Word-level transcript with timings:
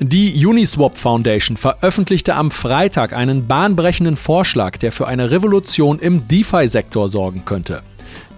Die 0.00 0.46
Uniswap 0.46 0.96
Foundation 0.96 1.56
veröffentlichte 1.56 2.36
am 2.36 2.52
Freitag 2.52 3.12
einen 3.12 3.48
bahnbrechenden 3.48 4.16
Vorschlag, 4.16 4.76
der 4.76 4.92
für 4.92 5.08
eine 5.08 5.32
Revolution 5.32 5.98
im 5.98 6.28
DeFi-Sektor 6.28 7.08
sorgen 7.08 7.42
könnte. 7.44 7.82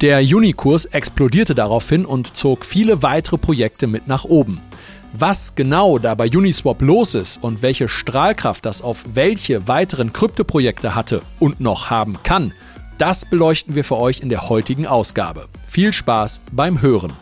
Der 0.01 0.21
Unikurs 0.21 0.87
explodierte 0.87 1.55
daraufhin 1.55 2.07
und 2.07 2.35
zog 2.35 2.65
viele 2.65 3.03
weitere 3.03 3.37
Projekte 3.37 3.89
mit 3.89 4.09
nach 4.09 4.25
oben. 4.25 4.59
Was 5.13 5.55
genau 5.55 5.99
da 5.99 6.15
bei 6.15 6.31
Uniswap 6.31 6.81
los 6.81 7.15
ist 7.15 7.43
und 7.43 7.61
welche 7.61 7.91
Strahlkraft 7.91 8.65
das 8.65 8.81
auf 8.81 9.05
welche 9.13 9.69
weiteren 9.69 10.15
Kryptoprojekte 10.15 10.95
hatte 10.95 11.21
und 11.41 11.61
noch 11.61 11.91
haben 11.91 12.23
kann, 12.23 12.55
das 12.97 13.27
beleuchten 13.27 13.75
wir 13.75 13.85
für 13.85 13.99
euch 13.99 14.21
in 14.21 14.31
der 14.31 14.49
heutigen 14.49 14.87
Ausgabe. 14.87 15.49
Viel 15.69 15.93
Spaß 15.93 16.41
beim 16.53 16.81
Hören! 16.81 17.13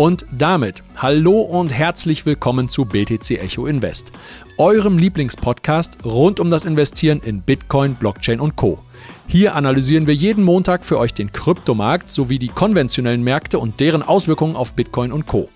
Und 0.00 0.24
damit 0.32 0.82
hallo 0.96 1.42
und 1.42 1.74
herzlich 1.74 2.24
willkommen 2.24 2.70
zu 2.70 2.86
BTC 2.86 3.32
Echo 3.32 3.66
Invest, 3.66 4.10
eurem 4.56 4.96
Lieblingspodcast 4.96 6.06
rund 6.06 6.40
um 6.40 6.50
das 6.50 6.64
Investieren 6.64 7.20
in 7.20 7.42
Bitcoin, 7.42 7.96
Blockchain 7.96 8.40
und 8.40 8.56
Co. 8.56 8.78
Hier 9.26 9.54
analysieren 9.54 10.06
wir 10.06 10.14
jeden 10.14 10.42
Montag 10.42 10.86
für 10.86 10.98
euch 10.98 11.12
den 11.12 11.32
Kryptomarkt 11.32 12.10
sowie 12.10 12.38
die 12.38 12.48
konventionellen 12.48 13.22
Märkte 13.22 13.58
und 13.58 13.78
deren 13.78 14.02
Auswirkungen 14.02 14.56
auf 14.56 14.72
Bitcoin 14.72 15.12
und 15.12 15.26
Co. 15.26 15.50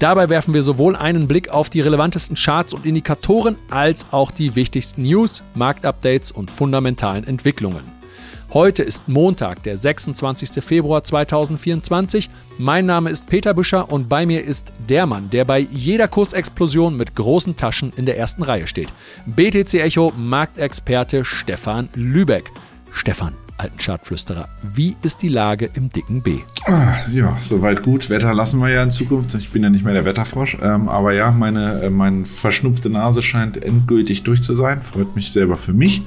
Dabei 0.00 0.28
werfen 0.28 0.54
wir 0.54 0.64
sowohl 0.64 0.96
einen 0.96 1.28
Blick 1.28 1.50
auf 1.50 1.70
die 1.70 1.80
relevantesten 1.80 2.34
Charts 2.34 2.74
und 2.74 2.84
Indikatoren 2.84 3.54
als 3.70 4.06
auch 4.10 4.32
die 4.32 4.56
wichtigsten 4.56 5.04
News, 5.04 5.44
Marktupdates 5.54 6.32
und 6.32 6.50
fundamentalen 6.50 7.24
Entwicklungen. 7.24 7.97
Heute 8.54 8.82
ist 8.82 9.08
Montag, 9.08 9.62
der 9.64 9.76
26. 9.76 10.64
Februar 10.64 11.04
2024. 11.04 12.30
Mein 12.56 12.86
Name 12.86 13.10
ist 13.10 13.26
Peter 13.26 13.52
Büscher 13.52 13.92
und 13.92 14.08
bei 14.08 14.24
mir 14.24 14.42
ist 14.42 14.72
der 14.88 15.04
Mann, 15.04 15.28
der 15.28 15.44
bei 15.44 15.58
jeder 15.58 16.08
Kursexplosion 16.08 16.96
mit 16.96 17.14
großen 17.14 17.56
Taschen 17.56 17.92
in 17.98 18.06
der 18.06 18.16
ersten 18.16 18.42
Reihe 18.42 18.66
steht. 18.66 18.88
BTC 19.26 19.74
Echo 19.74 20.14
Marktexperte 20.16 21.26
Stefan 21.26 21.90
Lübeck. 21.94 22.44
Stefan, 22.90 23.34
alten 23.58 23.76
Chartflüsterer, 23.76 24.48
wie 24.62 24.96
ist 25.02 25.20
die 25.20 25.28
Lage 25.28 25.68
im 25.74 25.90
dicken 25.90 26.22
B? 26.22 26.38
Ah, 26.64 26.94
ja, 27.12 27.36
soweit 27.42 27.82
gut. 27.82 28.08
Wetter 28.08 28.32
lassen 28.32 28.60
wir 28.60 28.70
ja 28.70 28.82
in 28.82 28.90
Zukunft. 28.90 29.34
Ich 29.34 29.50
bin 29.50 29.62
ja 29.62 29.68
nicht 29.68 29.84
mehr 29.84 29.92
der 29.92 30.06
Wetterfrosch. 30.06 30.56
Ähm, 30.62 30.88
aber 30.88 31.12
ja, 31.12 31.32
meine, 31.32 31.82
äh, 31.82 31.90
meine 31.90 32.24
verschnupfte 32.24 32.88
Nase 32.88 33.20
scheint 33.20 33.62
endgültig 33.62 34.22
durch 34.22 34.42
zu 34.42 34.56
sein. 34.56 34.80
Freut 34.80 35.14
mich 35.14 35.32
selber 35.32 35.56
für 35.58 35.74
mich. 35.74 36.02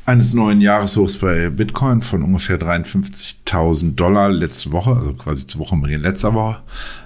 eines 0.05 0.35
neuen 0.35 0.61
Jahreshochs 0.61 1.17
bei 1.17 1.49
Bitcoin 1.49 2.03
von 2.03 2.21
ungefähr 2.21 2.59
53.000 2.59 3.95
Dollar 3.95 4.29
letzte 4.29 4.71
Woche, 4.71 4.91
also 4.91 5.13
quasi 5.13 5.47
zur 5.47 5.61
Wochenbeginn 5.61 6.01
letzter 6.01 6.35
Woche, 6.35 6.61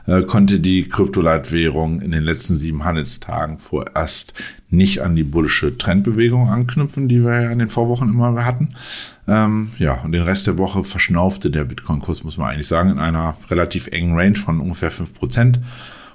äh, 0.06 0.24
konnte 0.24 0.60
die 0.60 0.90
Kryptoleitwährung 0.90 2.02
in 2.02 2.12
den 2.12 2.24
letzten 2.24 2.60
sieben 2.60 2.84
Handelstagen 2.84 3.58
vorerst 3.60 4.34
nicht 4.70 5.02
an 5.02 5.16
die 5.16 5.24
bullische 5.24 5.78
Trendbewegung 5.78 6.50
anknüpfen, 6.50 7.08
die 7.08 7.24
wir 7.24 7.42
ja 7.42 7.52
in 7.52 7.60
den 7.60 7.70
Vorwochen 7.70 8.10
immer 8.10 8.46
hatten. 8.46 8.76
Ähm, 9.28 9.72
ja, 9.80 10.02
und 10.02 10.12
den 10.12 10.24
Rest 10.24 10.48
der 10.48 10.58
Woche 10.58 10.84
verschnaufte 10.84 11.50
der 11.50 11.64
Bitcoin-Kurs, 11.64 12.26
muss 12.26 12.38
man 12.38 12.50
eigentlich 12.50 12.68
sagen, 12.68 12.92
in 12.92 13.00
einer 13.00 13.36
relativ 13.50 13.88
engen 13.88 14.18
Range 14.18 14.36
von 14.36 14.60
ungefähr 14.60 14.92
fünf 14.92 15.14
Prozent 15.14 15.60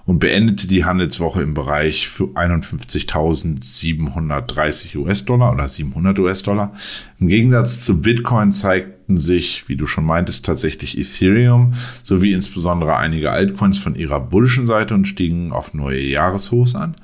und 0.06 0.18
beendete 0.18 0.66
die 0.68 0.84
Handelswoche 0.84 1.40
im 1.42 1.54
Bereich 1.54 2.08
für 2.08 2.24
51.730 2.24 4.96
US-Dollar 4.96 5.52
oder 5.52 5.66
700 5.68 6.18
US-Dollar. 6.18 6.74
Im 7.18 7.28
Gegensatz 7.28 7.82
zu 7.82 8.00
Bitcoin 8.00 8.52
zeigten 8.52 9.16
sich, 9.18 9.66
wie 9.68 9.76
du 9.76 9.86
schon 9.86 10.04
meintest, 10.04 10.44
tatsächlich 10.44 10.98
Ethereum 10.98 11.72
sowie 12.02 12.32
insbesondere 12.32 12.96
einige 12.96 13.30
Altcoins 13.30 13.78
von 13.78 13.94
ihrer 13.94 14.20
bullischen 14.20 14.66
Seite 14.66 14.92
und 14.94 15.08
stiegen 15.08 15.52
auf 15.52 15.72
neue 15.72 16.02
Jahreshochs 16.02 16.74
an. 16.74 16.96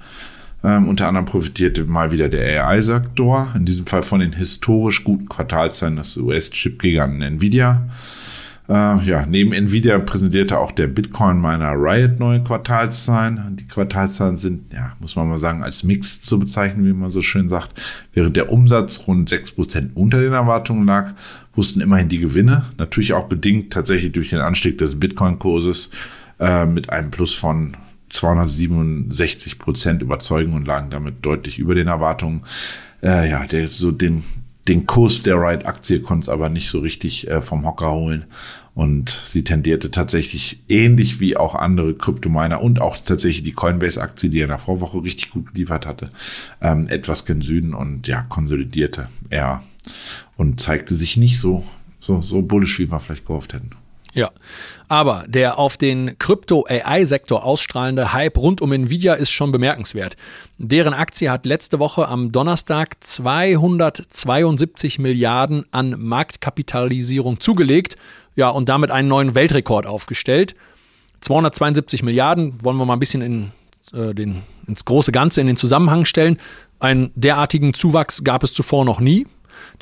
Ähm, 0.62 0.89
unter 0.89 1.09
anderem 1.09 1.25
profitierte 1.25 1.84
mal 1.84 2.12
wieder 2.12 2.28
der 2.28 2.66
AI-Sektor, 2.66 3.49
in 3.56 3.65
diesem 3.65 3.87
Fall 3.87 4.03
von 4.03 4.21
den 4.21 4.34
historisch 4.34 5.05
guten 5.05 5.27
Quartalszahlen 5.27 5.97
des 5.97 6.19
US-Chip-Giganten 6.19 7.22
Nvidia. 7.22 7.89
Äh, 8.71 9.03
ja, 9.05 9.27
neben 9.27 9.53
Nvidia 9.53 9.99
präsentierte 9.99 10.57
auch 10.57 10.71
der 10.71 10.87
Bitcoin-Miner 10.87 11.73
Riot 11.73 12.21
neue 12.21 12.41
Quartalszahlen. 12.41 13.57
Die 13.57 13.67
Quartalszahlen 13.67 14.39
sind, 14.39 14.73
ja, 14.73 14.93
muss 15.01 15.17
man 15.17 15.29
mal 15.29 15.39
sagen, 15.39 15.65
als 15.65 15.83
Mix 15.83 16.23
zu 16.23 16.39
bezeichnen, 16.39 16.87
wie 16.87 16.93
man 16.93 17.11
so 17.11 17.21
schön 17.21 17.49
sagt. 17.49 17.83
Während 18.15 18.37
der 18.37 18.53
Umsatz 18.53 19.09
rund 19.09 19.29
6% 19.29 19.91
unter 19.95 20.21
den 20.21 20.33
Erwartungen 20.33 20.87
lag, 20.87 21.15
wussten 21.57 21.81
immerhin 21.81 22.09
die 22.09 22.19
Gewinne, 22.19 22.65
natürlich 22.79 23.13
auch 23.13 23.27
bedingt 23.27 23.73
tatsächlich 23.73 24.13
durch 24.13 24.31
den 24.31 24.39
Anstieg 24.39 24.79
des 24.79 25.01
Bitcoin-Kurses 25.01 25.91
äh, 26.39 26.65
mit 26.65 26.91
einem 26.91 27.11
Plus 27.11 27.35
von 27.35 27.77
267 28.11 29.59
Prozent 29.59 30.01
überzeugen 30.01 30.55
und 30.55 30.69
lagen 30.69 30.91
damit 30.91 31.27
deutlich 31.27 31.59
über 31.59 31.75
den 31.75 31.89
Erwartungen. 31.89 32.43
Äh, 33.03 33.29
ja, 33.29 33.45
der, 33.47 33.67
so 33.67 33.91
den 33.91 34.23
den 34.71 34.87
Kurs 34.87 35.23
der 35.23 35.35
Ride-Aktie 35.35 36.01
konnte 36.01 36.23
es 36.23 36.29
aber 36.29 36.49
nicht 36.49 36.71
so 36.71 36.79
richtig 36.79 37.27
äh, 37.27 37.43
vom 37.43 37.67
Hocker 37.67 37.91
holen. 37.91 38.25
Und 38.73 39.11
sie 39.11 39.43
tendierte 39.43 39.91
tatsächlich 39.91 40.63
ähnlich 40.69 41.19
wie 41.19 41.37
auch 41.37 41.57
andere 41.57 41.93
Kryptominer 41.93 42.63
und 42.63 42.81
auch 42.81 42.97
tatsächlich 42.97 43.43
die 43.43 43.53
Coinbase-Aktie, 43.53 44.31
die 44.31 44.39
ja 44.39 44.45
in 44.45 44.51
der 44.51 44.61
Vorwoche 44.61 45.03
richtig 45.03 45.31
gut 45.31 45.53
geliefert 45.53 45.87
hatte, 45.87 46.11
ähm, 46.61 46.87
etwas 46.89 47.27
gen 47.27 47.43
Süden 47.43 47.75
und 47.75 48.07
ja, 48.07 48.23
konsolidierte 48.23 49.09
eher 49.29 49.61
und 50.37 50.61
zeigte 50.61 50.95
sich 50.95 51.17
nicht 51.17 51.41
so, 51.41 51.65
so, 51.99 52.23
so 52.23 52.41
bullisch, 52.41 52.79
wie 52.79 52.91
wir 52.91 53.01
vielleicht 53.01 53.27
gehofft 53.27 53.55
hätten. 53.55 53.71
Ja, 54.12 54.31
aber 54.88 55.25
der 55.28 55.59
auf 55.59 55.76
den 55.76 56.19
Krypto-AI-Sektor 56.19 57.44
ausstrahlende 57.44 58.12
Hype 58.12 58.38
rund 58.38 58.60
um 58.60 58.72
Nvidia 58.72 59.15
ist 59.15 59.31
schon 59.31 59.53
bemerkenswert. 59.53 60.16
Deren 60.59 60.94
Aktie 60.94 61.31
hat 61.31 61.47
letzte 61.47 61.78
Woche 61.78 62.09
am 62.09 62.32
Donnerstag 62.32 62.97
272 62.98 64.98
Milliarden 64.98 65.65
an 65.71 65.94
Marktkapitalisierung 65.97 67.41
zugelegt, 67.41 67.97
ja, 68.36 68.48
und 68.48 68.68
damit 68.68 68.91
einen 68.91 69.09
neuen 69.09 69.34
Weltrekord 69.34 69.86
aufgestellt. 69.86 70.54
272 71.21 72.03
Milliarden 72.03 72.54
wollen 72.63 72.78
wir 72.78 72.86
mal 72.86 72.95
ein 72.95 73.01
bisschen 73.01 73.22
in, 73.22 73.53
äh, 73.92 74.15
den, 74.15 74.42
ins 74.66 74.84
große 74.84 75.13
Ganze, 75.13 75.41
in 75.41 75.47
den 75.47 75.56
Zusammenhang 75.56 76.04
stellen. 76.04 76.39
Einen 76.78 77.13
derartigen 77.15 77.74
Zuwachs 77.74 78.24
gab 78.24 78.42
es 78.42 78.54
zuvor 78.54 78.84
noch 78.84 79.01
nie. 79.01 79.27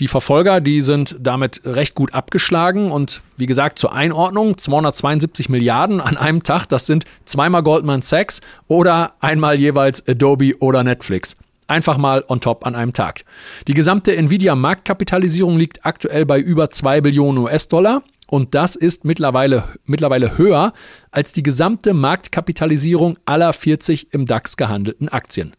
Die 0.00 0.08
Verfolger, 0.08 0.60
die 0.60 0.80
sind 0.80 1.16
damit 1.20 1.62
recht 1.64 1.94
gut 1.94 2.14
abgeschlagen 2.14 2.90
und 2.90 3.20
wie 3.36 3.46
gesagt 3.46 3.78
zur 3.78 3.92
Einordnung 3.92 4.58
272 4.58 5.48
Milliarden 5.48 6.00
an 6.00 6.16
einem 6.16 6.42
Tag, 6.42 6.66
das 6.66 6.86
sind 6.86 7.04
zweimal 7.24 7.62
Goldman 7.62 8.02
Sachs 8.02 8.40
oder 8.66 9.12
einmal 9.20 9.56
jeweils 9.56 10.06
Adobe 10.08 10.54
oder 10.60 10.84
Netflix. 10.84 11.36
Einfach 11.66 11.98
mal 11.98 12.24
on 12.28 12.40
top 12.40 12.66
an 12.66 12.74
einem 12.74 12.94
Tag. 12.94 13.24
Die 13.66 13.74
gesamte 13.74 14.16
Nvidia-Marktkapitalisierung 14.16 15.58
liegt 15.58 15.84
aktuell 15.84 16.24
bei 16.24 16.40
über 16.40 16.70
2 16.70 17.02
Billionen 17.02 17.44
US-Dollar 17.44 18.02
und 18.26 18.54
das 18.54 18.76
ist 18.76 19.04
mittlerweile, 19.04 19.64
mittlerweile 19.84 20.38
höher 20.38 20.72
als 21.10 21.32
die 21.32 21.42
gesamte 21.42 21.94
Marktkapitalisierung 21.94 23.18
aller 23.24 23.52
40 23.52 24.12
im 24.12 24.26
DAX 24.26 24.56
gehandelten 24.56 25.08
Aktien. 25.08 25.54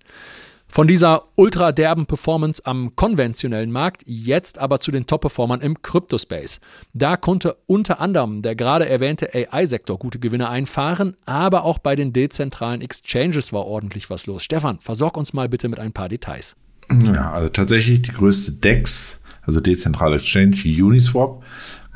Von 0.71 0.87
dieser 0.87 1.23
ultra 1.35 1.71
derben 1.71 2.05
Performance 2.05 2.63
am 2.63 2.95
konventionellen 2.95 3.71
Markt 3.71 4.03
jetzt 4.05 4.59
aber 4.59 4.79
zu 4.79 4.91
den 4.91 5.07
Top-Performern 5.07 5.61
im 5.61 5.81
Crypto-Space. 5.81 6.59
Da 6.93 7.17
konnte 7.17 7.57
unter 7.65 7.99
anderem 7.99 8.43
der 8.43 8.55
gerade 8.55 8.87
erwähnte 8.87 9.33
AI-Sektor 9.33 9.97
gute 9.97 10.19
Gewinne 10.19 10.47
einfahren, 10.47 11.17
aber 11.25 11.63
auch 11.63 11.79
bei 11.79 11.95
den 11.95 12.13
dezentralen 12.13 12.81
Exchanges 12.81 13.51
war 13.51 13.65
ordentlich 13.65 14.11
was 14.11 14.27
los. 14.27 14.43
Stefan, 14.43 14.79
versorg 14.79 15.17
uns 15.17 15.33
mal 15.33 15.49
bitte 15.49 15.69
mit 15.69 15.79
ein 15.79 15.91
paar 15.91 16.07
Details. 16.07 16.55
Ja, 16.91 17.31
also 17.31 17.49
tatsächlich 17.49 18.03
die 18.03 18.11
größte 18.11 18.51
DEX, 18.53 19.19
also 19.41 19.61
dezentrale 19.61 20.17
Exchange, 20.17 20.55
Uniswap, 20.65 21.43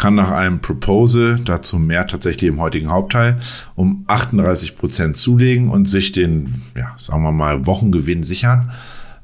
kann 0.04 0.16
nach 0.16 0.32
einem 0.32 0.60
Proposal, 0.60 1.40
dazu 1.46 1.80
mehr 1.80 2.06
tatsächlich 2.06 2.50
im 2.50 2.60
heutigen 2.60 2.92
Hauptteil, 2.92 3.40
um 3.76 4.04
38 4.08 4.76
Prozent 4.76 5.16
zulegen 5.16 5.70
und 5.70 5.88
sich 5.88 6.12
den, 6.12 6.56
ja, 6.76 6.94
sagen 6.98 7.24
wir 7.24 7.32
mal, 7.32 7.66
Wochengewinn 7.66 8.24
sichern. 8.24 8.70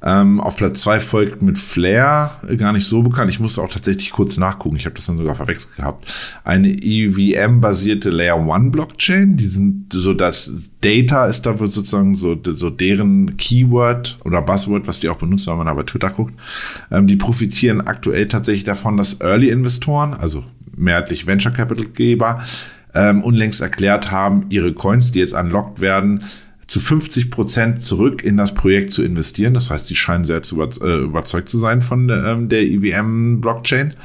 Ähm, 0.02 0.40
auf 0.40 0.56
Platz 0.56 0.82
2 0.84 1.02
folgt 1.02 1.42
mit 1.42 1.58
Flair, 1.58 2.32
gar 2.56 2.72
nicht 2.72 2.88
so 2.88 3.02
bekannt. 3.02 3.30
Ich 3.30 3.42
musste 3.42 3.62
auch 3.62 3.70
tatsächlich 3.70 4.12
kurz 4.12 4.38
nachgucken. 4.38 4.78
Ich 4.78 4.86
habe 4.86 4.96
das 4.96 5.08
dann 5.08 5.18
sogar 5.18 5.36
verwechselt 5.36 5.76
gehabt. 5.76 6.10
Eine 6.46 6.70
EVM-basierte 6.70 8.10
Layer 8.10 8.38
1 8.38 8.72
Blockchain. 8.72 9.36
Die 9.36 9.48
sind 9.48 9.92
so 9.92 10.14
das 10.14 10.54
Data 10.80 11.26
ist 11.26 11.46
da 11.46 11.58
sozusagen 11.58 12.16
so, 12.16 12.38
so 12.56 12.70
deren 12.70 13.36
Keyword 13.36 14.18
oder 14.24 14.42
Buzzword, 14.42 14.88
was 14.88 15.02
die 15.02 15.10
auch 15.10 15.18
benutzen, 15.18 15.52
wenn 15.52 15.58
man 15.58 15.68
aber 15.68 15.86
Twitter 15.86 16.12
guckt. 16.12 16.34
Ähm, 16.90 17.06
die 17.06 17.18
profitieren 17.18 17.82
aktuell 17.82 18.30
tatsächlich 18.30 18.64
davon, 18.64 18.96
dass 18.96 19.20
Early-Investoren, 19.20 20.14
also 20.14 20.46
mehrheitlich 20.80 21.28
Venture 21.28 21.52
Capital 21.52 21.86
Geber, 21.86 22.42
ähm, 22.94 23.24
unlängst 23.24 23.62
erklärt 23.62 24.12
haben, 24.12 24.46
ihre 24.50 24.74
Coins, 24.74 25.12
die 25.12 25.20
jetzt 25.20 25.34
unlocked 25.34 25.80
werden, 25.80 26.24
zu 26.66 26.80
50 26.80 27.32
Prozent 27.32 27.84
zurück 27.84 28.24
in 28.24 28.38
das 28.38 28.54
Projekt 28.54 28.92
zu 28.92 29.04
investieren. 29.04 29.54
Das 29.54 29.70
heißt, 29.72 29.90
die 29.90 29.96
scheinen 29.96 30.26
sehr 30.26 30.44
zu 30.44 30.62
äh, 30.62 31.04
überzeugt 31.04 31.50
zu 31.50 31.58
sein 31.58 31.82
von 31.82 32.10
ähm, 32.10 32.48
der 32.48 32.62
IBM-Blockchain. 32.64 33.96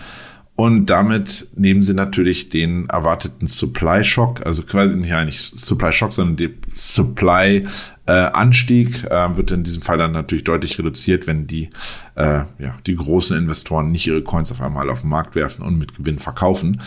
Und 0.56 0.86
damit 0.86 1.48
nehmen 1.56 1.82
sie 1.82 1.94
natürlich 1.94 2.48
den 2.48 2.88
erwarteten 2.88 3.48
Supply 3.48 4.04
Shock, 4.04 4.46
also 4.46 4.62
quasi 4.62 4.94
nicht 4.94 5.12
eigentlich 5.12 5.40
Supply 5.40 5.92
Shock, 5.92 6.12
sondern 6.12 6.36
der 6.36 6.50
Supply 6.72 7.66
äh, 8.06 8.12
Anstieg 8.12 9.02
äh, 9.04 9.36
wird 9.36 9.50
in 9.50 9.64
diesem 9.64 9.82
Fall 9.82 9.98
dann 9.98 10.12
natürlich 10.12 10.44
deutlich 10.44 10.78
reduziert, 10.78 11.26
wenn 11.26 11.48
die 11.48 11.70
äh, 12.14 12.44
ja 12.58 12.78
die 12.86 12.94
großen 12.94 13.36
Investoren 13.36 13.90
nicht 13.90 14.06
ihre 14.06 14.22
Coins 14.22 14.52
auf 14.52 14.60
einmal 14.60 14.90
auf 14.90 15.00
den 15.00 15.10
Markt 15.10 15.34
werfen 15.34 15.62
und 15.62 15.76
mit 15.76 15.96
Gewinn 15.96 16.20
verkaufen. 16.20 16.80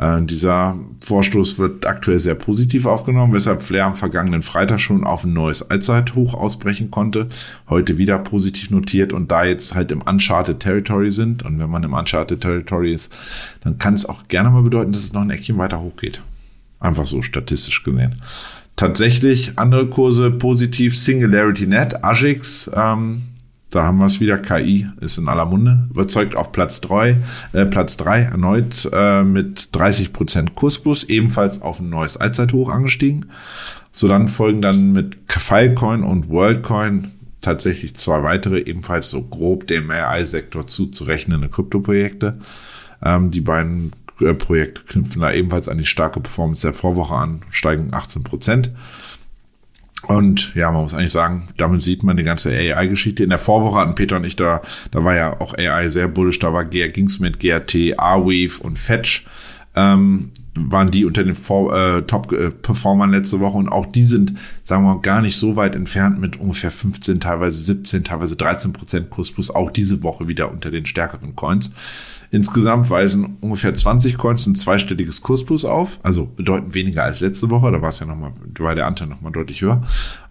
Äh, 0.00 0.22
dieser 0.22 0.76
Vorstoß 1.04 1.58
wird 1.58 1.84
aktuell 1.84 2.18
sehr 2.18 2.34
positiv 2.34 2.86
aufgenommen, 2.86 3.34
weshalb 3.34 3.62
Flair 3.62 3.84
am 3.84 3.96
vergangenen 3.96 4.42
Freitag 4.42 4.80
schon 4.80 5.04
auf 5.04 5.24
ein 5.24 5.34
neues 5.34 5.70
Allzeithoch 5.70 6.32
ausbrechen 6.34 6.90
konnte. 6.90 7.28
Heute 7.68 7.98
wieder 7.98 8.18
positiv 8.18 8.70
notiert 8.70 9.12
und 9.12 9.30
da 9.30 9.44
jetzt 9.44 9.74
halt 9.74 9.92
im 9.92 10.00
Uncharted 10.00 10.58
Territory 10.58 11.10
sind 11.10 11.42
und 11.42 11.58
wenn 11.60 11.70
man 11.70 11.82
im 11.82 11.92
Uncharted 11.92 12.40
Territory 12.40 12.94
ist, 12.94 13.12
dann 13.62 13.76
kann 13.76 13.94
es 13.94 14.06
auch 14.06 14.26
gerne 14.28 14.48
mal 14.48 14.62
bedeuten, 14.62 14.92
dass 14.92 15.02
es 15.02 15.12
noch 15.12 15.20
ein 15.20 15.30
Eckchen 15.30 15.58
weiter 15.58 15.80
hochgeht. 15.80 16.22
Einfach 16.80 17.06
so 17.06 17.20
statistisch 17.20 17.82
gesehen. 17.82 18.14
Tatsächlich 18.76 19.58
andere 19.58 19.88
Kurse 19.88 20.30
positiv, 20.30 20.96
Singularity 20.96 21.66
Net, 21.66 22.02
Agix, 22.02 22.70
ähm, 22.74 23.20
da 23.70 23.84
haben 23.84 23.98
wir 23.98 24.06
es 24.06 24.20
wieder. 24.20 24.38
KI 24.38 24.88
ist 25.00 25.18
in 25.18 25.28
aller 25.28 25.46
Munde. 25.46 25.86
Überzeugt 25.90 26.34
auf 26.34 26.52
Platz 26.52 26.80
3, 26.80 27.16
äh, 27.52 27.66
Platz 27.66 27.96
3 27.96 28.22
erneut 28.22 28.88
äh, 28.92 29.22
mit 29.22 29.70
30% 29.72 30.54
Kursplus, 30.54 31.04
ebenfalls 31.04 31.62
auf 31.62 31.80
ein 31.80 31.88
neues 31.88 32.16
Allzeithoch 32.16 32.68
angestiegen. 32.68 33.26
So 33.92 34.08
dann 34.08 34.28
folgen 34.28 34.62
dann 34.62 34.92
mit 34.92 35.18
Filecoin 35.28 36.02
und 36.02 36.28
Worldcoin 36.28 37.12
tatsächlich 37.40 37.94
zwei 37.96 38.22
weitere, 38.22 38.60
ebenfalls 38.60 39.10
so 39.10 39.22
grob 39.22 39.66
dem 39.66 39.90
AI-Sektor 39.90 40.66
zuzurechnende 40.66 41.48
Kryptoprojekte. 41.48 42.38
Ähm, 43.02 43.30
die 43.30 43.40
beiden 43.40 43.92
äh, 44.20 44.34
Projekte 44.34 44.82
knüpfen 44.82 45.22
da 45.22 45.32
ebenfalls 45.32 45.68
an 45.68 45.78
die 45.78 45.86
starke 45.86 46.20
Performance 46.20 46.66
der 46.66 46.74
Vorwoche 46.74 47.14
an, 47.14 47.42
steigen 47.50 47.88
18 47.92 48.22
Prozent. 48.22 48.70
Und 50.06 50.54
ja, 50.54 50.70
man 50.70 50.82
muss 50.82 50.94
eigentlich 50.94 51.12
sagen, 51.12 51.48
damit 51.56 51.82
sieht 51.82 52.02
man 52.02 52.16
die 52.16 52.22
ganze 52.22 52.50
AI-Geschichte. 52.50 53.22
In 53.22 53.30
der 53.30 53.38
Vorwoche 53.38 53.78
hatten 53.78 53.94
Peter 53.94 54.16
und 54.16 54.24
ich 54.24 54.36
da, 54.36 54.62
da 54.90 55.04
war 55.04 55.14
ja 55.14 55.40
auch 55.40 55.54
AI 55.56 55.88
sehr 55.88 56.08
bullisch, 56.08 56.38
da 56.38 56.52
war 56.52 56.64
ging 56.64 57.06
es 57.06 57.20
mit 57.20 57.38
GRT, 57.38 57.98
Arweave 57.98 58.62
und 58.62 58.78
Fetch. 58.78 59.24
Ähm, 59.74 60.32
waren 60.54 60.90
die 60.90 61.04
unter 61.04 61.22
den 61.22 61.34
äh, 61.34 62.02
Top-Performern 62.02 63.10
letzte 63.10 63.40
Woche 63.40 63.56
und 63.56 63.68
auch 63.68 63.86
die 63.86 64.02
sind, 64.04 64.34
sagen 64.64 64.84
wir 64.84 64.94
mal, 64.94 65.00
gar 65.00 65.22
nicht 65.22 65.36
so 65.36 65.54
weit 65.56 65.74
entfernt 65.74 66.20
mit 66.20 66.40
ungefähr 66.40 66.70
15, 66.70 67.20
teilweise 67.20 67.62
17, 67.62 68.04
teilweise 68.04 68.36
13 68.36 68.72
Prozent 68.72 69.10
Kurs 69.10 69.30
plus 69.30 69.50
auch 69.50 69.70
diese 69.70 70.02
Woche 70.02 70.26
wieder 70.26 70.50
unter 70.50 70.70
den 70.70 70.86
stärkeren 70.86 71.36
Coins. 71.36 71.72
Insgesamt 72.32 72.90
weisen 72.90 73.36
ungefähr 73.40 73.74
20 73.74 74.16
Coins 74.16 74.46
ein 74.46 74.54
zweistelliges 74.54 75.20
Kursplus 75.20 75.64
auf, 75.64 75.98
also 76.02 76.26
bedeutend 76.26 76.74
weniger 76.74 77.04
als 77.04 77.20
letzte 77.20 77.50
Woche. 77.50 77.70
Da 77.72 77.82
war 77.82 77.88
es 77.88 78.00
ja 78.00 78.06
nochmal, 78.06 78.32
war 78.58 78.74
der 78.74 78.86
Anteil 78.86 79.08
nochmal 79.08 79.32
deutlich 79.32 79.62
höher. 79.62 79.82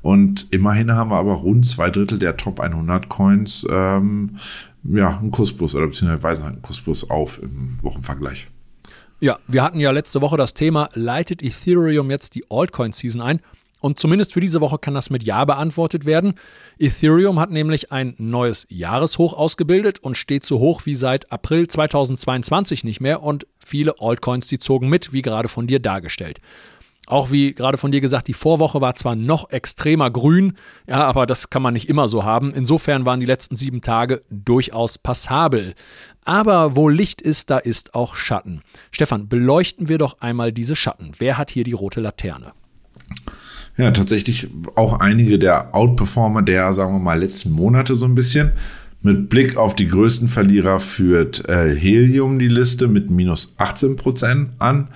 Und 0.01 0.47
immerhin 0.51 0.93
haben 0.93 1.11
wir 1.11 1.17
aber 1.17 1.33
rund 1.33 1.65
zwei 1.65 1.89
Drittel 1.89 2.19
der 2.19 2.37
Top 2.37 2.59
100 2.59 3.09
Coins, 3.09 3.67
ähm, 3.69 4.37
ja, 4.83 5.17
einen 5.17 5.31
Kursplus 5.31 5.75
oder 5.75 5.87
beziehungsweise 5.87 6.23
weisen 6.23 6.43
halt 6.43 6.53
einen 6.53 6.61
Kursplus 6.61 7.09
auf 7.09 7.41
im 7.41 7.75
Wochenvergleich. 7.81 8.47
Ja, 9.21 9.37
wir 9.47 9.63
hatten 9.63 9.81
ja 9.81 9.91
letzte 9.91 10.21
Woche 10.21 10.37
das 10.37 10.53
Thema, 10.53 10.89
leitet 10.93 11.43
Ethereum 11.43 12.09
jetzt 12.09 12.35
die 12.35 12.45
Altcoin-Season 12.49 13.21
ein? 13.21 13.41
Und 13.81 13.99
zumindest 13.99 14.33
für 14.33 14.39
diese 14.39 14.61
Woche 14.61 14.77
kann 14.77 14.93
das 14.93 15.09
mit 15.09 15.23
Ja 15.23 15.43
beantwortet 15.43 16.05
werden. 16.05 16.35
Ethereum 16.77 17.39
hat 17.39 17.49
nämlich 17.49 17.91
ein 17.91 18.13
neues 18.17 18.65
Jahreshoch 18.69 19.33
ausgebildet 19.33 19.99
und 19.99 20.15
steht 20.15 20.45
so 20.45 20.59
hoch 20.59 20.85
wie 20.85 20.95
seit 20.95 21.31
April 21.31 21.67
2022 21.67 22.85
nicht 22.85 23.01
mehr 23.01 23.21
und 23.21 23.45
viele 23.65 23.95
Altcoins, 23.99 24.47
die 24.47 24.59
zogen 24.59 24.87
mit, 24.87 25.11
wie 25.11 25.21
gerade 25.21 25.49
von 25.49 25.67
dir 25.67 25.79
dargestellt. 25.79 26.39
Auch 27.09 27.31
wie 27.31 27.53
gerade 27.53 27.79
von 27.79 27.91
dir 27.91 28.01
gesagt, 28.01 28.27
die 28.27 28.35
Vorwoche 28.35 28.81
war 28.81 28.93
zwar 28.93 29.15
noch 29.15 29.49
extremer 29.49 30.11
grün, 30.11 30.53
ja, 30.87 31.07
aber 31.07 31.25
das 31.25 31.49
kann 31.49 31.63
man 31.63 31.73
nicht 31.73 31.89
immer 31.89 32.07
so 32.07 32.23
haben. 32.23 32.53
Insofern 32.53 33.03
waren 33.03 33.19
die 33.19 33.25
letzten 33.25 33.55
sieben 33.55 33.81
Tage 33.81 34.21
durchaus 34.29 34.99
passabel. 34.99 35.73
Aber 36.23 36.75
wo 36.75 36.87
Licht 36.87 37.19
ist, 37.19 37.49
da 37.49 37.57
ist 37.57 37.95
auch 37.95 38.15
Schatten. 38.15 38.61
Stefan, 38.91 39.27
beleuchten 39.27 39.89
wir 39.89 39.97
doch 39.97 40.21
einmal 40.21 40.51
diese 40.51 40.75
Schatten. 40.75 41.13
Wer 41.17 41.39
hat 41.39 41.49
hier 41.49 41.63
die 41.63 41.73
rote 41.73 41.99
Laterne? 41.99 42.51
Ja, 43.75 43.89
tatsächlich 43.89 44.47
auch 44.75 44.99
einige 44.99 45.39
der 45.39 45.73
Outperformer 45.73 46.43
der, 46.43 46.73
sagen 46.73 46.93
wir 46.93 46.99
mal, 46.99 47.19
letzten 47.19 47.51
Monate 47.51 47.95
so 47.95 48.05
ein 48.05 48.13
bisschen. 48.13 48.51
Mit 49.01 49.29
Blick 49.29 49.57
auf 49.57 49.75
die 49.75 49.87
größten 49.87 50.27
Verlierer 50.27 50.79
führt 50.79 51.49
äh, 51.49 51.73
Helium 51.73 52.37
die 52.37 52.49
Liste 52.49 52.87
mit 52.87 53.09
minus 53.09 53.55
18 53.57 53.95
Prozent 53.95 54.49
an. 54.59 54.89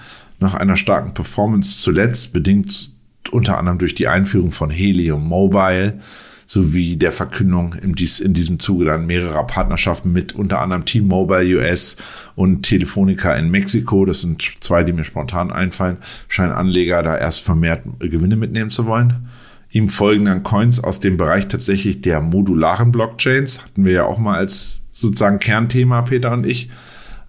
Nach 0.44 0.56
einer 0.56 0.76
starken 0.76 1.14
Performance 1.14 1.78
zuletzt, 1.78 2.34
bedingt 2.34 2.92
unter 3.32 3.58
anderem 3.58 3.78
durch 3.78 3.96
die 3.96 4.10
Einführung 4.10 4.52
von 4.52 4.70
Helium 4.70 5.26
Mobile, 5.26 6.00
sowie 6.48 6.98
der 6.98 7.14
Verkündung 7.14 7.76
in, 7.82 7.96
dies, 7.96 8.20
in 8.20 8.34
diesem 8.34 8.60
Zuge 8.60 8.84
dann 8.84 9.06
mehrerer 9.06 9.48
Partnerschaften 9.48 10.12
mit 10.12 10.34
unter 10.34 10.60
anderem 10.60 10.84
T-Mobile 10.84 11.60
US 11.60 11.96
und 12.36 12.64
Telefonica 12.64 13.34
in 13.36 13.52
Mexiko. 13.52 14.04
Das 14.04 14.20
sind 14.20 14.44
zwei, 14.60 14.84
die 14.84 14.92
mir 14.92 15.06
spontan 15.06 15.50
einfallen. 15.50 15.96
Scheinen 16.28 16.52
Anleger 16.52 17.02
da 17.04 17.18
erst 17.18 17.40
vermehrt 17.40 17.84
Gewinne 18.00 18.36
mitnehmen 18.36 18.70
zu 18.70 18.86
wollen. 18.86 19.30
Ihm 19.72 19.88
folgen 19.88 20.26
dann 20.26 20.44
Coins 20.44 20.84
aus 20.84 21.00
dem 21.00 21.16
Bereich 21.16 21.48
tatsächlich 21.48 22.02
der 22.02 22.20
modularen 22.20 22.92
Blockchains. 22.92 23.64
Hatten 23.64 23.86
wir 23.86 23.94
ja 23.94 24.04
auch 24.04 24.18
mal 24.18 24.40
als 24.40 24.82
sozusagen 24.92 25.40
Kernthema, 25.40 26.02
Peter 26.02 26.34
und 26.34 26.46
ich. 26.46 26.70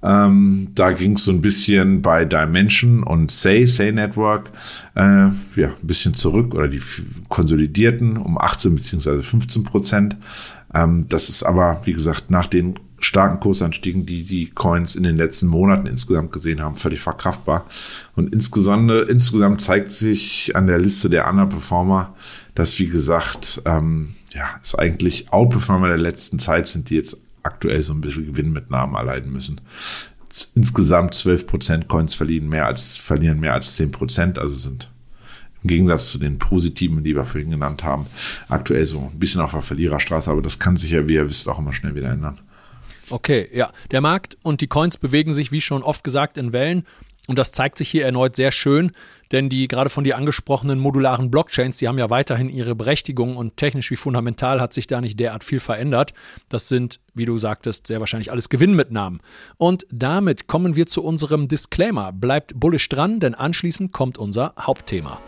Ähm, 0.05 0.69
da 0.75 0.93
ging 0.93 1.15
es 1.15 1.25
so 1.25 1.33
ein 1.33 1.41
bisschen 1.41 2.03
bei 2.03 2.27
Dimension 2.27 3.03
und 3.03 3.31
Say, 3.31 3.65
Say 3.67 3.91
Network, 3.91 4.51
äh, 4.95 5.01
ja, 5.01 5.33
ein 5.57 5.87
bisschen 5.87 6.15
zurück 6.15 6.55
oder 6.55 6.69
die 6.69 6.83
konsolidierten 7.31 8.19
um 8.19 8.37
18 8.39 8.75
bzw. 8.75 9.23
15 9.23 9.65
Prozent. 9.65 10.17
Ähm, 10.75 11.07
das 11.09 11.31
ist 11.31 11.43
aber, 11.43 11.81
wie 11.85 11.95
gesagt, 11.95 12.31
nach 12.31 12.47
den 12.47 12.79
starken 13.01 13.41
Kursanstiegen, 13.41 14.05
die 14.05 14.25
die 14.25 14.51
Coins 14.51 14.95
in 14.95 15.05
den 15.05 15.17
letzten 15.17 15.47
Monaten 15.47 15.87
insgesamt 15.87 16.33
gesehen 16.33 16.61
haben, 16.61 16.77
völlig 16.77 17.01
verkraftbar. 17.01 17.67
Und 18.15 18.33
insgesamt, 18.33 18.91
insgesamt 18.91 19.63
zeigt 19.63 19.91
sich 19.91 20.55
an 20.55 20.67
der 20.67 20.79
Liste 20.79 21.09
der 21.11 21.29
Underperformer, 21.29 22.15
dass, 22.55 22.79
wie 22.79 22.89
gesagt, 22.89 23.63
ähm, 23.65 24.15
ja, 24.35 24.49
es 24.63 24.75
eigentlich 24.75 25.33
Outperformer 25.33 25.89
der 25.89 25.99
letzten 25.99 26.39
Zeit 26.39 26.67
sind, 26.67 26.91
die 26.91 26.97
jetzt 26.97 27.19
aktuell 27.45 27.83
so 27.83 27.93
ein 27.93 28.01
bisschen 28.01 28.27
Gewinnmitnahmen 28.27 28.97
erleiden 28.97 29.33
müssen. 29.33 29.61
Insgesamt 30.55 31.15
12% 31.15 31.87
Coins 31.87 32.15
verlieren 32.15 32.49
mehr 32.49 32.67
als, 32.67 32.97
verlieren 32.97 33.39
mehr 33.39 33.55
als 33.55 33.79
10%, 33.79 34.39
also 34.39 34.57
sind 34.57 34.91
im 35.63 35.69
Gegensatz 35.69 36.11
zu 36.11 36.19
den 36.19 36.39
positiven, 36.39 37.03
die 37.05 37.15
wir 37.15 37.25
vorhin 37.25 37.51
genannt 37.51 37.85
haben, 37.85 38.07
aktuell 38.49 38.85
so 38.85 39.11
ein 39.13 39.19
bisschen 39.19 39.41
auf 39.41 39.53
der 39.53 39.63
Verliererstraße, 39.63 40.31
aber 40.31 40.43
das 40.43 40.59
kann 40.59 40.77
sich 40.77 40.91
ja, 40.91 41.09
wie 41.09 41.15
ihr 41.15 41.29
wisst, 41.29 41.49
auch 41.49 41.59
immer 41.59 41.73
schnell 41.73 41.95
wieder 41.95 42.11
ändern. 42.11 42.39
Okay, 43.11 43.49
ja. 43.53 43.73
Der 43.91 44.01
Markt 44.01 44.37
und 44.43 44.61
die 44.61 44.67
Coins 44.67 44.99
bewegen 44.99 45.33
sich, 45.33 45.53
wie 45.53 45.61
schon 45.61 45.83
oft 45.83 46.05
gesagt, 46.05 46.37
in 46.37 46.53
Wellen. 46.53 46.85
Und 47.27 47.39
das 47.39 47.53
zeigt 47.53 47.79
sich 47.79 47.89
hier 47.89 48.05
erneut 48.05 48.37
sehr 48.37 48.53
schön, 48.53 48.93
denn 49.33 49.49
die 49.49 49.67
gerade 49.67 49.89
von 49.89 50.05
dir 50.05 50.19
angesprochenen 50.19 50.79
modularen 50.79 51.31
Blockchains, 51.31 51.79
die 51.79 51.89
haben 51.89 51.99
ja 51.99 52.11
weiterhin 52.11 52.51
ihre 52.51 52.75
Berechtigung 52.75 53.37
und 53.37 53.57
technisch 53.57 53.91
wie 53.91 53.97
fundamental 53.97 54.61
hat 54.61 54.75
sich 54.75 54.87
da 54.87 55.01
nicht 55.01 55.19
derart 55.19 55.43
viel 55.43 55.61
verändert. 55.61 56.13
Das 56.51 56.69
sind, 56.69 57.01
wie 57.15 57.25
du 57.25 57.39
sagtest, 57.39 57.87
sehr 57.87 58.01
wahrscheinlich 58.01 58.31
alles 58.31 58.51
Gewinnmitnahmen. 58.51 59.21
Und 59.57 59.87
damit 59.91 60.49
kommen 60.49 60.77
wir 60.77 60.87
zu 60.87 61.03
unserem 61.03 61.49
Disclaimer. 61.49 62.13
Bleibt 62.13 62.61
bullisch 62.61 62.89
dran, 62.91 63.21
denn 63.21 63.35
anschließend 63.35 63.93
kommt 63.93 64.19
unser 64.19 64.55
Hauptthema. 64.61 65.21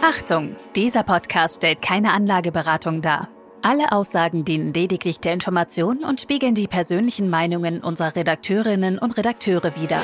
Achtung, 0.00 0.54
dieser 0.76 1.02
Podcast 1.02 1.56
stellt 1.56 1.82
keine 1.82 2.12
Anlageberatung 2.12 3.02
dar. 3.02 3.28
Alle 3.68 3.90
Aussagen 3.90 4.44
dienen 4.44 4.72
lediglich 4.72 5.18
der 5.18 5.32
Information 5.32 6.04
und 6.04 6.20
spiegeln 6.20 6.54
die 6.54 6.68
persönlichen 6.68 7.28
Meinungen 7.28 7.80
unserer 7.80 8.14
Redakteurinnen 8.14 8.96
und 8.96 9.16
Redakteure 9.16 9.74
wider. 9.74 10.00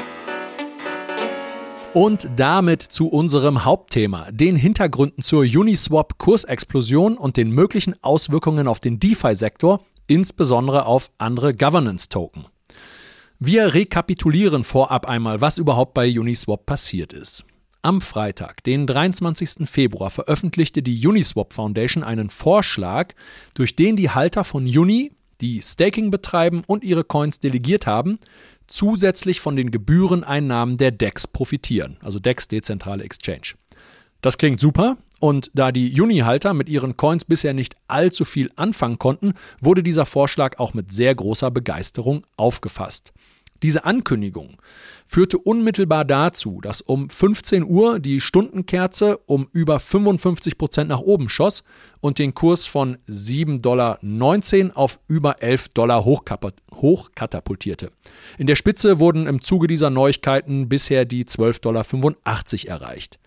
Und 1.94 2.28
damit 2.34 2.82
zu 2.82 3.06
unserem 3.06 3.64
Hauptthema, 3.64 4.32
den 4.32 4.56
Hintergründen 4.56 5.22
zur 5.22 5.42
Uniswap-Kursexplosion 5.42 7.16
und 7.16 7.36
den 7.36 7.52
möglichen 7.52 7.94
Auswirkungen 8.02 8.66
auf 8.66 8.80
den 8.80 8.98
DeFi-Sektor, 8.98 9.78
insbesondere 10.08 10.84
auf 10.86 11.12
andere 11.18 11.54
Governance-Token. 11.54 12.46
Wir 13.38 13.74
rekapitulieren 13.74 14.64
vorab 14.64 15.06
einmal, 15.06 15.40
was 15.40 15.58
überhaupt 15.58 15.94
bei 15.94 16.08
Uniswap 16.18 16.66
passiert 16.66 17.12
ist. 17.12 17.44
Am 17.84 18.00
Freitag, 18.00 18.62
den 18.62 18.86
23. 18.86 19.68
Februar, 19.68 20.10
veröffentlichte 20.10 20.82
die 20.82 21.04
Uniswap 21.04 21.52
Foundation 21.52 22.04
einen 22.04 22.30
Vorschlag, 22.30 23.12
durch 23.54 23.74
den 23.74 23.96
die 23.96 24.10
Halter 24.10 24.44
von 24.44 24.64
Uni, 24.64 25.10
die 25.40 25.60
Staking 25.60 26.12
betreiben 26.12 26.62
und 26.68 26.84
ihre 26.84 27.02
Coins 27.02 27.40
delegiert 27.40 27.88
haben, 27.88 28.20
zusätzlich 28.68 29.40
von 29.40 29.56
den 29.56 29.72
Gebühreneinnahmen 29.72 30.76
der 30.76 30.92
DEX 30.92 31.26
profitieren, 31.26 31.96
also 32.00 32.20
DEX 32.20 32.46
dezentrale 32.46 33.02
Exchange. 33.02 33.54
Das 34.20 34.38
klingt 34.38 34.60
super 34.60 34.96
und 35.18 35.50
da 35.52 35.72
die 35.72 36.00
Uni-Halter 36.00 36.54
mit 36.54 36.68
ihren 36.68 36.96
Coins 36.96 37.24
bisher 37.24 37.52
nicht 37.52 37.74
allzu 37.88 38.24
viel 38.24 38.52
anfangen 38.54 39.00
konnten, 39.00 39.32
wurde 39.60 39.82
dieser 39.82 40.06
Vorschlag 40.06 40.60
auch 40.60 40.72
mit 40.72 40.92
sehr 40.92 41.16
großer 41.16 41.50
Begeisterung 41.50 42.24
aufgefasst. 42.36 43.12
Diese 43.62 43.84
Ankündigung 43.84 44.56
führte 45.06 45.38
unmittelbar 45.38 46.04
dazu, 46.04 46.60
dass 46.60 46.80
um 46.80 47.08
15 47.10 47.64
Uhr 47.64 48.00
die 48.00 48.20
Stundenkerze 48.20 49.18
um 49.26 49.48
über 49.52 49.78
55 49.78 50.58
Prozent 50.58 50.88
nach 50.88 51.00
oben 51.00 51.28
schoss 51.28 51.62
und 52.00 52.18
den 52.18 52.34
Kurs 52.34 52.66
von 52.66 52.96
7,19 53.08 53.60
Dollar 53.60 53.98
auf 54.76 55.00
über 55.06 55.42
11 55.42 55.68
Dollar 55.68 56.04
hochkatapultierte. 56.04 57.90
In 58.38 58.46
der 58.46 58.56
Spitze 58.56 58.98
wurden 58.98 59.26
im 59.26 59.42
Zuge 59.42 59.66
dieser 59.66 59.90
Neuigkeiten 59.90 60.68
bisher 60.68 61.04
die 61.04 61.24
12,85 61.24 61.60
Dollar 62.66 62.80
erreicht. 62.80 63.18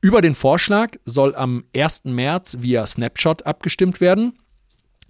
Über 0.00 0.22
den 0.22 0.34
Vorschlag 0.34 0.92
soll 1.04 1.34
am 1.34 1.64
1. 1.76 2.04
März 2.04 2.58
via 2.60 2.86
Snapshot 2.86 3.46
abgestimmt 3.46 4.00
werden. 4.00 4.38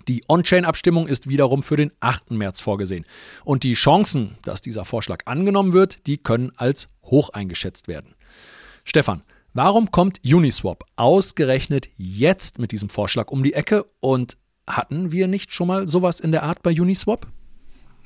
Die 0.09 0.25
On-Chain-Abstimmung 0.27 1.07
ist 1.07 1.29
wiederum 1.29 1.63
für 1.63 1.77
den 1.77 1.93
8. 2.01 2.31
März 2.31 2.61
vorgesehen. 2.61 3.05
Und 3.45 3.63
die 3.63 3.75
Chancen, 3.75 4.39
dass 4.43 4.63
dieser 4.63 4.87
Vorschlag 4.87 5.21
angenommen 5.27 5.75
wird, 5.75 6.07
die 6.07 6.17
können 6.17 6.51
als 6.57 6.89
hoch 7.05 7.29
eingeschätzt 7.31 7.89
werden. 7.89 8.15
Stefan, 8.85 9.23
warum 9.53 9.91
kommt 9.91 10.21
Uniswap 10.25 10.85
ausgerechnet 10.97 11.91
jetzt 11.99 12.59
mit 12.59 12.73
diesem 12.73 12.89
Vorschlag 12.89 13.31
um 13.31 13.43
die 13.43 13.53
Ecke 13.53 13.85
und 14.01 14.39
hatten 14.67 15.13
wir 15.13 15.29
nicht 15.29 15.53
schon 15.53 15.69
mal 15.69 15.87
sowas 15.87 16.21
in 16.21 16.33
der 16.33 16.43
Art 16.43 16.63
bei 16.63 16.71
Uniswap? 16.71 17.27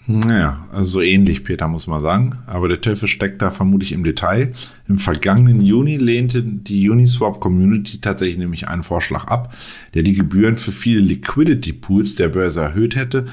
Naja, 0.07 0.67
also 0.73 0.85
so 0.85 1.01
ähnlich, 1.01 1.45
Peter, 1.45 1.69
muss 1.69 1.87
man 1.87 2.03
sagen. 2.03 2.39
Aber 2.47 2.69
der 2.69 2.81
Teufel 2.81 3.07
steckt 3.07 3.41
da 3.41 3.51
vermutlich 3.51 3.93
im 3.93 4.03
Detail. 4.03 4.53
Im 4.89 4.99
vergangenen 4.99 5.61
Juni 5.61 5.97
lehnte 5.97 6.43
die 6.43 6.91
Uniswap 6.91 7.39
Community 7.39 8.01
tatsächlich 8.01 8.39
nämlich 8.39 8.67
einen 8.67 8.83
Vorschlag 8.83 9.27
ab, 9.27 9.55
der 9.95 10.03
die 10.03 10.15
Gebühren 10.15 10.57
für 10.57 10.73
viele 10.73 11.01
Liquidity 11.01 11.73
Pools 11.73 12.17
der 12.17 12.29
Börse 12.29 12.63
erhöht 12.63 12.97
hätte 12.97 13.27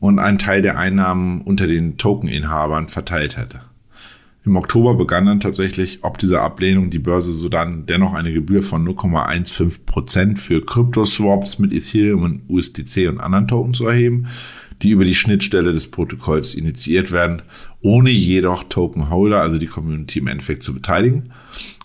und 0.00 0.18
einen 0.18 0.38
Teil 0.38 0.62
der 0.62 0.78
Einnahmen 0.78 1.42
unter 1.42 1.68
den 1.68 1.96
Tokeninhabern 1.96 2.88
verteilt 2.88 3.36
hätte. 3.36 3.60
Im 4.44 4.56
Oktober 4.56 4.94
begann 4.94 5.26
dann 5.26 5.40
tatsächlich, 5.40 6.00
ob 6.02 6.18
dieser 6.18 6.42
Ablehnung 6.42 6.90
die 6.90 7.00
Börse 7.00 7.32
so 7.32 7.48
dann 7.48 7.86
dennoch 7.86 8.14
eine 8.14 8.32
Gebühr 8.32 8.62
von 8.62 8.86
0,15 8.86 9.84
Prozent 9.86 10.38
für 10.38 10.60
Kryptoswaps 10.60 11.58
mit 11.58 11.72
Ethereum 11.72 12.22
und 12.22 12.42
USDC 12.48 13.08
und 13.08 13.20
anderen 13.20 13.48
Token 13.48 13.74
zu 13.74 13.86
erheben 13.86 14.28
die 14.82 14.90
über 14.90 15.04
die 15.04 15.14
Schnittstelle 15.14 15.72
des 15.72 15.90
Protokolls 15.90 16.54
initiiert 16.54 17.12
werden, 17.12 17.42
ohne 17.80 18.10
jedoch 18.10 18.64
Token-Holder, 18.64 19.40
also 19.40 19.58
die 19.58 19.66
Community 19.66 20.18
im 20.18 20.26
Endeffekt 20.26 20.62
zu 20.62 20.74
beteiligen. 20.74 21.30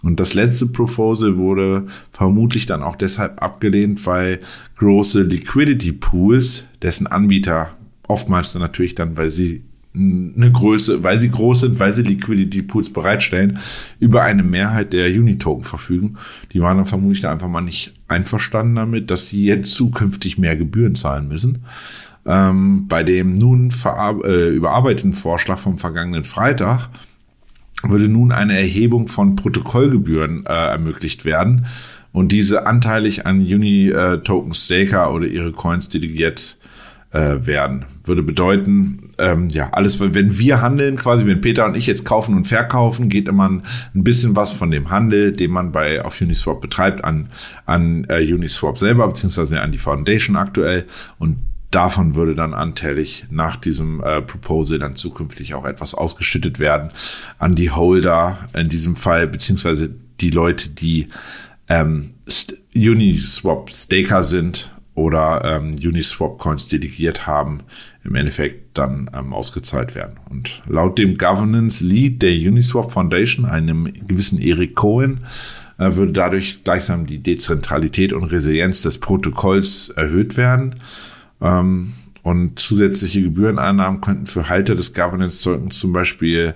Und 0.02 0.20
das 0.20 0.34
letzte 0.34 0.68
Proposal 0.68 1.38
wurde 1.38 1.86
vermutlich 2.12 2.66
dann 2.66 2.84
auch 2.84 2.96
deshalb 2.96 3.42
abgelehnt, 3.42 4.06
weil 4.06 4.40
große 4.78 5.22
Liquidity 5.22 5.94
Pools, 5.94 6.68
dessen 6.82 7.08
Anbieter 7.08 7.72
oftmals 8.08 8.54
dann 8.54 8.62
natürlich 8.62 8.96
dann, 8.96 9.16
weil 9.16 9.30
sie 9.30 9.64
eine 9.94 10.52
Größe, 10.52 11.04
weil 11.04 11.20
sie 11.20 11.30
groß 11.30 11.62
sind, 11.62 11.80
weil 11.80 11.94
sie 11.94 12.04
Liquidity 12.04 12.62
Pools 12.62 12.92
bereitstellen, 12.92 13.60
über 14.00 14.24
eine 14.24 14.44
Mehrheit 14.44 14.94
der 14.94 15.08
Unitoken 15.08 15.66
verfügen. 15.66 16.18
Die 16.54 16.62
waren 16.62 16.78
dann 16.78 16.86
vermutlich 16.86 17.28
einfach 17.28 17.50
mal 17.50 17.62
nicht 17.62 17.94
einverstanden 18.08 18.76
damit, 18.76 19.12
dass 19.12 19.28
sie 19.28 19.46
jetzt 19.46 19.74
zukünftig 19.74 20.38
mehr 20.38 20.56
Gebühren 20.56 20.96
zahlen 20.96 21.28
müssen. 21.28 21.66
Ähm, 22.26 22.88
bei 22.88 23.04
dem 23.04 23.38
nun 23.38 23.74
äh, 24.24 24.50
überarbeiteten 24.50 25.14
Vorschlag 25.14 25.58
vom 25.58 25.78
vergangenen 25.80 26.24
Freitag 26.24 26.90
würde 27.84 28.08
nun 28.08 28.32
eine 28.32 28.58
Erhebung 28.58 29.08
von 29.08 29.36
Protokollgebühren 29.36 30.46
äh, 30.46 30.50
ermöglicht 30.54 31.26
werden 31.26 31.66
und 32.12 32.32
diese 32.32 32.68
anteilig 32.68 33.26
an 33.26 33.40
Uni-Token 33.40 34.54
Staker 34.54 35.14
oder 35.14 35.26
ihre 35.26 35.52
Coins 35.52 35.90
delegiert 35.90 36.58
äh, 37.12 37.46
werden. 37.46 37.86
Würde 38.04 38.24
bedeuten, 38.24 39.12
ähm, 39.18 39.48
ja, 39.50 39.70
alles, 39.72 40.00
wenn 40.00 40.38
wir 40.38 40.62
handeln, 40.62 40.96
quasi, 40.96 41.26
wenn 41.26 41.42
Peter 41.42 41.66
und 41.66 41.76
ich 41.76 41.88
jetzt 41.88 42.06
kaufen 42.06 42.36
und 42.36 42.46
verkaufen, 42.46 43.10
geht 43.10 43.28
immer 43.28 43.50
ein, 43.50 43.64
ein 43.94 44.04
bisschen 44.04 44.36
was 44.36 44.52
von 44.54 44.72
dem 44.72 44.90
Handel, 44.90 45.32
den 45.32 45.52
man 45.52 45.72
bei 45.72 46.04
auf 46.04 46.20
Uniswap 46.22 46.62
betreibt, 46.62 47.04
an, 47.04 47.30
an 47.66 48.06
äh, 48.10 48.22
Uniswap 48.34 48.78
selber, 48.78 49.08
beziehungsweise 49.08 49.62
an 49.62 49.72
die 49.72 49.78
Foundation 49.78 50.36
aktuell. 50.36 50.86
Und 51.20 51.38
davon 51.72 52.16
würde 52.16 52.36
dann 52.36 52.54
anteilig 52.54 53.26
nach 53.30 53.56
diesem 53.56 54.04
äh, 54.04 54.22
Proposal 54.22 54.80
dann 54.80 54.96
zukünftig 54.96 55.56
auch 55.56 55.66
etwas 55.66 55.96
ausgeschüttet 55.96 56.60
werden 56.60 56.92
an 57.40 57.56
die 57.56 57.72
Holder 57.72 58.38
in 58.54 58.70
diesem 58.70 58.96
Fall, 58.96 59.28
beziehungsweise 59.28 59.90
die 60.20 60.30
Leute, 60.30 60.70
die 60.70 61.08
ähm, 61.68 62.10
Uniswap 62.76 63.72
Staker 63.72 64.24
sind 64.24 64.72
oder 64.94 65.44
ähm, 65.46 65.76
Uniswap 65.76 66.38
Coins 66.38 66.68
delegiert 66.68 67.26
haben, 67.26 67.62
im 68.04 68.16
Endeffekt 68.16 68.78
dann 68.78 69.10
ähm, 69.18 69.34
ausgezahlt 69.34 69.96
werden. 69.96 70.20
Und 70.30 70.62
laut 70.68 71.00
dem 71.00 71.18
Governance 71.18 71.84
Lead 71.84 72.22
der 72.22 72.32
Uniswap 72.34 72.92
Foundation, 72.92 73.46
einem 73.46 73.92
gewissen 74.06 74.40
Eric 74.40 74.76
Cohen, 74.76 75.22
äh, 75.78 75.96
würde 75.96 76.12
dadurch 76.12 76.64
gleichsam 76.64 77.06
die 77.06 77.20
Dezentralität 77.20 78.12
und 78.14 78.26
Resilienz 78.26 78.82
des 78.82 78.98
Protokolls 78.98 79.90
erhöht 79.90 80.36
werden. 80.36 80.76
Ähm, 81.42 81.94
und 82.24 82.60
zusätzliche 82.60 83.24
Gebühreneinnahmen 83.24 84.02
könnten 84.02 84.28
für 84.28 84.48
Halter 84.48 84.76
des 84.76 84.94
Governance-Tokens 84.94 85.80
zum 85.80 85.92
Beispiel 85.92 86.54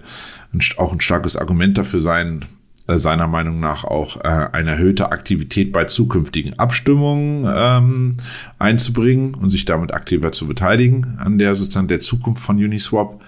auch 0.78 0.94
ein 0.94 1.02
starkes 1.02 1.36
Argument 1.36 1.78
dafür 1.78 2.00
sein, 2.00 2.46
äh, 2.88 3.00
seiner 3.00 3.28
Meinung 3.28 3.60
nach 3.60 3.84
auch 3.84 4.18
äh, 4.18 4.48
eine 4.52 4.72
erhöhte 4.72 5.12
Aktivität 5.12 5.72
bei 5.72 5.86
zukünftigen 5.86 6.60
Abstimmungen 6.60 7.52
ähm, 7.52 8.18
einzubringen 8.60 9.34
und 9.34 9.50
sich 9.50 9.66
damit 9.66 9.94
aktiver 9.94 10.32
zu 10.32 10.48
beteiligen 10.48 11.18
an 11.18 11.40
der 11.40 11.56
sozusagen 11.56 11.88
der 11.88 12.00
Zukunft 12.00 12.44
von 12.44 12.58
Uniswap, 12.58 13.22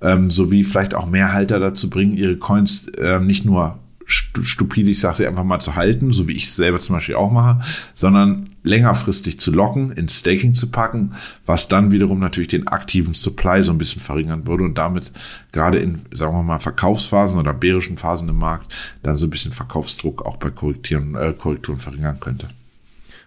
ähm, 0.00 0.30
sowie 0.30 0.64
vielleicht 0.64 0.94
auch 0.94 1.06
mehr 1.06 1.32
Halter 1.34 1.60
dazu 1.60 1.90
bringen, 1.90 2.16
ihre 2.16 2.36
Coins 2.36 2.88
äh, 2.88 3.20
nicht 3.20 3.44
nur 3.44 3.78
stupide, 4.06 4.90
ich 4.90 5.00
sage 5.00 5.18
sie 5.18 5.26
einfach 5.26 5.44
mal 5.44 5.60
zu 5.60 5.76
halten, 5.76 6.12
so 6.12 6.26
wie 6.26 6.32
ich 6.32 6.44
es 6.44 6.56
selber 6.56 6.78
zum 6.80 6.96
Beispiel 6.96 7.14
auch 7.14 7.30
mache, 7.30 7.60
sondern 7.94 8.51
längerfristig 8.62 9.40
zu 9.40 9.50
locken, 9.50 9.90
ins 9.92 10.20
Staking 10.20 10.54
zu 10.54 10.70
packen, 10.70 11.14
was 11.46 11.68
dann 11.68 11.90
wiederum 11.90 12.18
natürlich 12.18 12.48
den 12.48 12.68
aktiven 12.68 13.14
Supply 13.14 13.62
so 13.62 13.72
ein 13.72 13.78
bisschen 13.78 14.00
verringern 14.00 14.46
würde 14.46 14.64
und 14.64 14.78
damit 14.78 15.12
gerade 15.52 15.78
in, 15.78 16.02
sagen 16.12 16.34
wir 16.34 16.42
mal, 16.42 16.58
Verkaufsphasen 16.58 17.38
oder 17.38 17.52
bärischen 17.52 17.96
Phasen 17.96 18.28
im 18.28 18.38
Markt 18.38 18.74
dann 19.02 19.16
so 19.16 19.26
ein 19.26 19.30
bisschen 19.30 19.52
Verkaufsdruck 19.52 20.24
auch 20.24 20.36
bei 20.36 20.50
Korrekturen, 20.50 21.14
äh, 21.14 21.34
Korrekturen 21.36 21.78
verringern 21.78 22.20
könnte. 22.20 22.48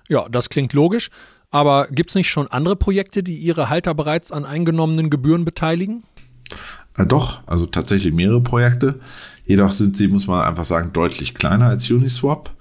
Ja, 0.07 0.29
das 0.29 0.49
klingt 0.49 0.73
logisch. 0.73 1.09
Aber 1.51 1.87
gibt 1.87 2.09
es 2.09 2.15
nicht 2.15 2.29
schon 2.29 2.47
andere 2.47 2.75
Projekte, 2.75 3.23
die 3.23 3.37
ihre 3.37 3.69
Halter 3.69 3.93
bereits 3.93 4.31
an 4.31 4.45
eingenommenen 4.45 5.09
Gebühren 5.09 5.45
beteiligen? 5.45 6.03
Äh, 6.97 7.05
doch, 7.05 7.41
also 7.47 7.65
tatsächlich 7.65 8.13
mehrere 8.13 8.41
Projekte. 8.41 8.99
Jedoch 9.45 9.71
sind 9.71 9.95
sie, 9.95 10.07
muss 10.07 10.27
man 10.27 10.45
einfach 10.45 10.63
sagen, 10.63 10.91
deutlich 10.93 11.33
kleiner 11.33 11.67
als 11.67 11.89
Uniswap. 11.89 12.51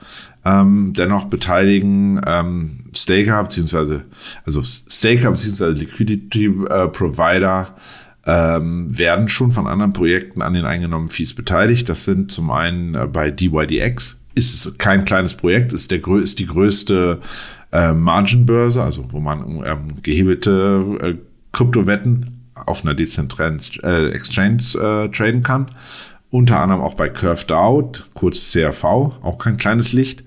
Ähm, 0.44 0.92
dennoch 0.94 1.26
beteiligen 1.26 2.20
ähm, 2.26 2.84
Staker 2.94 3.42
beziehungsweise 3.42 4.04
also 4.44 4.62
Staker 4.62 5.30
beziehungsweise 5.30 5.72
Liquidity 5.72 6.46
äh, 6.46 6.88
Provider 6.88 7.74
ähm, 8.26 8.96
werden 8.96 9.28
schon 9.28 9.52
von 9.52 9.66
anderen 9.66 9.92
Projekten 9.92 10.42
an 10.42 10.54
den 10.54 10.64
eingenommenen 10.64 11.08
Fees 11.08 11.34
beteiligt. 11.34 11.88
Das 11.88 12.04
sind 12.04 12.30
zum 12.30 12.50
einen 12.50 12.94
äh, 12.94 13.06
bei 13.06 13.30
DYDX, 13.30 14.20
ist 14.34 14.54
es 14.66 14.78
kein 14.78 15.04
kleines 15.04 15.34
Projekt, 15.34 15.72
ist, 15.72 15.90
der, 15.90 16.06
ist 16.06 16.38
die 16.38 16.46
größte 16.46 17.20
äh, 17.72 17.92
Margin-Börse, 17.92 18.82
also 18.82 19.04
wo 19.10 19.20
man 19.20 19.62
ähm, 19.64 20.02
gehebelte 20.02 20.98
äh, 21.00 21.14
Kryptowetten 21.52 22.50
auf 22.54 22.84
einer 22.84 22.94
dezentralen 22.94 23.60
äh, 23.82 24.10
Exchange 24.10 24.62
äh, 24.74 25.08
traden 25.08 25.42
kann. 25.42 25.66
Unter 26.30 26.60
anderem 26.60 26.82
auch 26.82 26.94
bei 26.94 27.08
Curved 27.08 27.52
Out, 27.52 28.10
kurz 28.14 28.52
CRV, 28.52 28.84
auch 28.84 29.38
kein 29.38 29.56
kleines 29.56 29.92
Licht. 29.92 30.24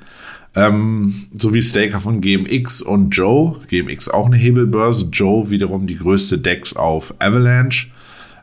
Ähm, 0.58 1.14
sowie 1.38 1.62
Staker 1.62 2.02
von 2.02 2.20
GMX 2.20 2.82
und 2.82 3.12
Joe. 3.12 3.62
GMX 3.68 4.10
auch 4.10 4.26
eine 4.26 4.38
Hebelbörse. 4.38 5.10
Joe 5.12 5.52
wiederum 5.52 5.86
die 5.86 5.98
größte 5.98 6.40
Dex 6.40 6.76
auf 6.76 7.14
Avalanche. 7.20 7.90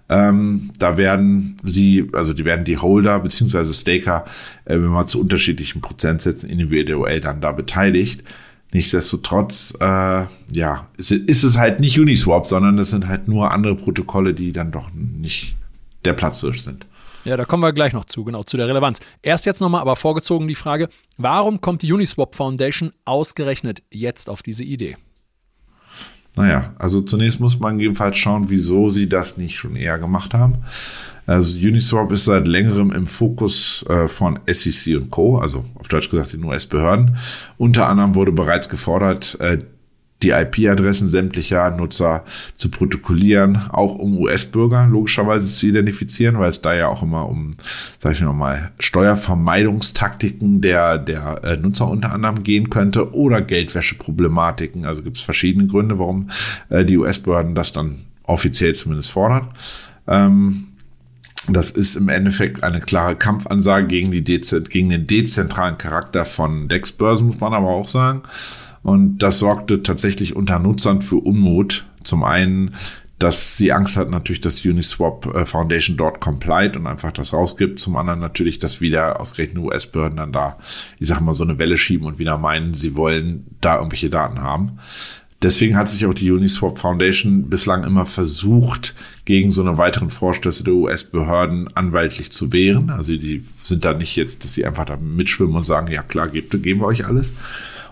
Ähm, 0.09 0.71
da 0.78 0.97
werden 0.97 1.56
sie, 1.64 2.09
also 2.12 2.33
die 2.33 2.44
werden 2.44 2.64
die 2.64 2.76
Holder 2.76 3.18
bzw. 3.18 3.73
Staker, 3.73 4.25
äh, 4.64 4.75
wenn 4.75 4.87
man 4.87 5.09
zu 5.09 5.21
unterschiedlichen 5.21 5.80
Prozentsätzen 5.80 6.49
individuell 6.49 7.18
dann 7.18 7.40
da 7.40 7.50
beteiligt. 7.50 8.23
Nichtsdestotrotz, 8.73 9.75
äh, 9.80 10.25
ja, 10.52 10.88
ist, 10.99 11.11
ist 11.11 11.42
es 11.42 11.59
halt 11.59 11.80
nicht 11.80 11.99
Uniswap, 11.99 12.47
sondern 12.47 12.78
es 12.78 12.90
sind 12.90 13.09
halt 13.09 13.26
nur 13.26 13.50
andere 13.50 13.75
Protokolle, 13.75 14.35
die 14.35 14.52
dann 14.52 14.71
doch 14.71 14.88
nicht 14.94 15.56
der 16.04 16.12
Platzhirsch 16.12 16.59
sind. 16.59 16.87
Ja, 17.25 17.38
da 17.38 17.47
kommen 17.47 17.62
wir 17.62 17.73
gleich 17.73 17.95
noch 17.95 18.04
zu, 18.04 18.23
genau, 18.25 18.43
zu 18.43 18.57
der 18.57 18.69
Relevanz. 18.69 19.00
Erst 19.23 19.47
jetzt 19.47 19.61
nochmal, 19.61 19.81
aber 19.81 19.97
vorgezogen 19.97 20.47
die 20.47 20.54
Frage, 20.54 20.88
warum 21.16 21.61
kommt 21.61 21.81
die 21.83 21.93
Uniswap 21.93 22.35
Foundation 22.35 22.93
ausgerechnet 23.07 23.83
jetzt 23.90 24.28
auf 24.28 24.43
diese 24.43 24.64
Idee? 24.64 24.97
Naja, 26.37 26.75
also 26.78 27.00
zunächst 27.00 27.40
muss 27.40 27.61
man 27.61 27.78
jedenfalls 27.78 28.19
schauen, 28.19 28.50
wieso 28.50 28.90
sie 28.90 29.09
das 29.09 29.38
nicht 29.38 29.57
schon 29.57 29.76
eher 29.76 29.99
gemacht 29.99 30.35
haben. 30.35 30.57
Also 31.26 31.57
Uniswap 31.57 32.12
ist 32.12 32.26
seit 32.26 32.47
längerem 32.47 32.93
im 32.93 33.07
Fokus 33.07 33.85
äh, 33.88 34.09
von 34.09 34.40
SEC 34.47 34.97
und 34.97 35.11
Co., 35.11 35.38
also 35.38 35.64
auf 35.76 35.88
Deutsch 35.88 36.11
gesagt 36.11 36.35
den 36.35 36.45
US-Behörden. 36.45 37.16
Unter 37.57 37.88
anderem 37.88 38.14
wurde 38.14 38.33
bereits 38.33 38.69
gefordert, 38.69 39.38
äh, 39.40 39.59
die 40.25 40.31
IP-Adressen 40.31 41.09
sämtlicher 41.09 41.71
Nutzer 41.71 42.25
zu 42.57 42.71
protokollieren, 42.71 43.71
auch 43.71 43.95
um 43.95 44.19
US-Bürger 44.19 44.87
logischerweise 44.87 45.47
zu 45.47 45.66
identifizieren, 45.66 46.38
weil 46.38 46.50
es 46.50 46.62
da 46.62 46.75
ja 46.75 46.88
auch 46.88 47.02
immer 47.02 47.28
um, 47.28 47.52
sag 47.99 48.12
ich 48.12 48.23
mal, 48.23 48.73
Steuervermeidungstaktiken 48.78 50.62
der, 50.62 50.99
der 50.99 51.45
äh, 51.45 51.57
Nutzer 51.59 51.88
unter 51.88 52.12
anderem 52.12 52.43
gehen 52.43 52.71
könnte 52.71 53.14
oder 53.14 53.43
Geldwäscheproblematiken. 53.43 54.87
Also 54.87 55.02
gibt 55.02 55.19
es 55.19 55.23
verschiedene 55.23 55.66
Gründe, 55.66 55.99
warum 55.99 56.31
äh, 56.71 56.85
die 56.85 56.97
US-Behörden 56.97 57.54
das 57.54 57.73
dann 57.73 57.97
offiziell 58.23 58.75
zumindest 58.75 59.11
fordern. 59.11 59.49
Ähm, 60.09 60.69
das 61.49 61.71
ist 61.71 61.97
im 61.97 62.09
Endeffekt 62.09 62.64
eine 62.64 62.81
klare 62.81 63.16
Kampfansage 63.16 63.87
gegen, 63.87 64.11
die 64.11 64.25
gegen 64.25 64.88
den 64.88 65.07
dezentralen 65.07 65.76
Charakter 65.76 66.25
von 66.25 66.69
DEX-Börsen, 66.69 67.26
muss 67.26 67.40
man 67.40 67.52
aber 67.52 67.69
auch 67.69 67.88
sagen. 67.88 68.23
Und 68.85 69.19
das 69.19 69.41
sorgte 69.41 69.83
tatsächlich 69.83 70.37
unter 70.37 70.61
Nutzern 70.61 71.03
für 71.03 71.17
Unmut. 71.17 71.87
Zum 72.05 72.23
einen, 72.23 72.75
dass 73.19 73.57
sie 73.57 73.73
Angst 73.73 73.97
hat 73.97 74.11
natürlich, 74.11 74.41
dass 74.41 74.64
Uniswap 74.64 75.35
äh, 75.35 75.47
Foundation 75.47 75.97
dort 75.97 76.21
complied 76.21 76.76
und 76.76 76.87
einfach 76.87 77.11
das 77.11 77.33
rausgibt. 77.33 77.81
Zum 77.81 77.97
anderen 77.97 78.21
natürlich, 78.21 78.59
dass 78.59 78.83
wieder 78.83 79.19
ausgerechnet 79.21 79.64
US-Behörden 79.64 80.19
dann 80.19 80.33
da, 80.33 80.59
ich 81.00 81.09
sag 81.09 81.21
mal, 81.23 81.33
so 81.33 81.45
eine 81.45 81.59
Welle 81.59 81.79
schieben 81.79 82.07
und 82.07 82.19
wieder 82.19 82.37
meinen, 82.37 82.75
sie 82.75 82.95
wollen 82.95 83.47
da 83.62 83.79
irgendwelche 83.79 84.11
Daten 84.11 84.43
haben. 84.43 84.79
Deswegen 85.43 85.76
hat 85.76 85.88
sich 85.88 86.05
auch 86.05 86.14
die 86.14 86.31
Uniswap 86.31 86.79
Foundation 86.79 87.49
bislang 87.49 87.85
immer 87.85 88.05
versucht, 88.05 88.95
gegen 89.25 89.52
so 89.52 89.62
eine 89.62 89.78
weiteren 89.78 90.11
Vorstöße 90.11 90.64
der 90.64 90.75
US-Behörden 90.75 91.69
anwaltlich 91.75 92.31
zu 92.31 92.52
wehren. 92.52 92.90
Also 92.90 93.16
die 93.16 93.43
sind 93.62 93.85
da 93.85 93.95
nicht 93.95 94.16
jetzt, 94.16 94.45
dass 94.45 94.54
sie 94.54 94.66
einfach 94.66 94.85
da 94.85 94.97
mitschwimmen 94.97 95.57
und 95.57 95.64
sagen, 95.64 95.90
ja 95.90 96.02
klar, 96.02 96.28
gebt, 96.28 96.62
geben 96.62 96.81
wir 96.81 96.87
euch 96.87 97.07
alles, 97.07 97.33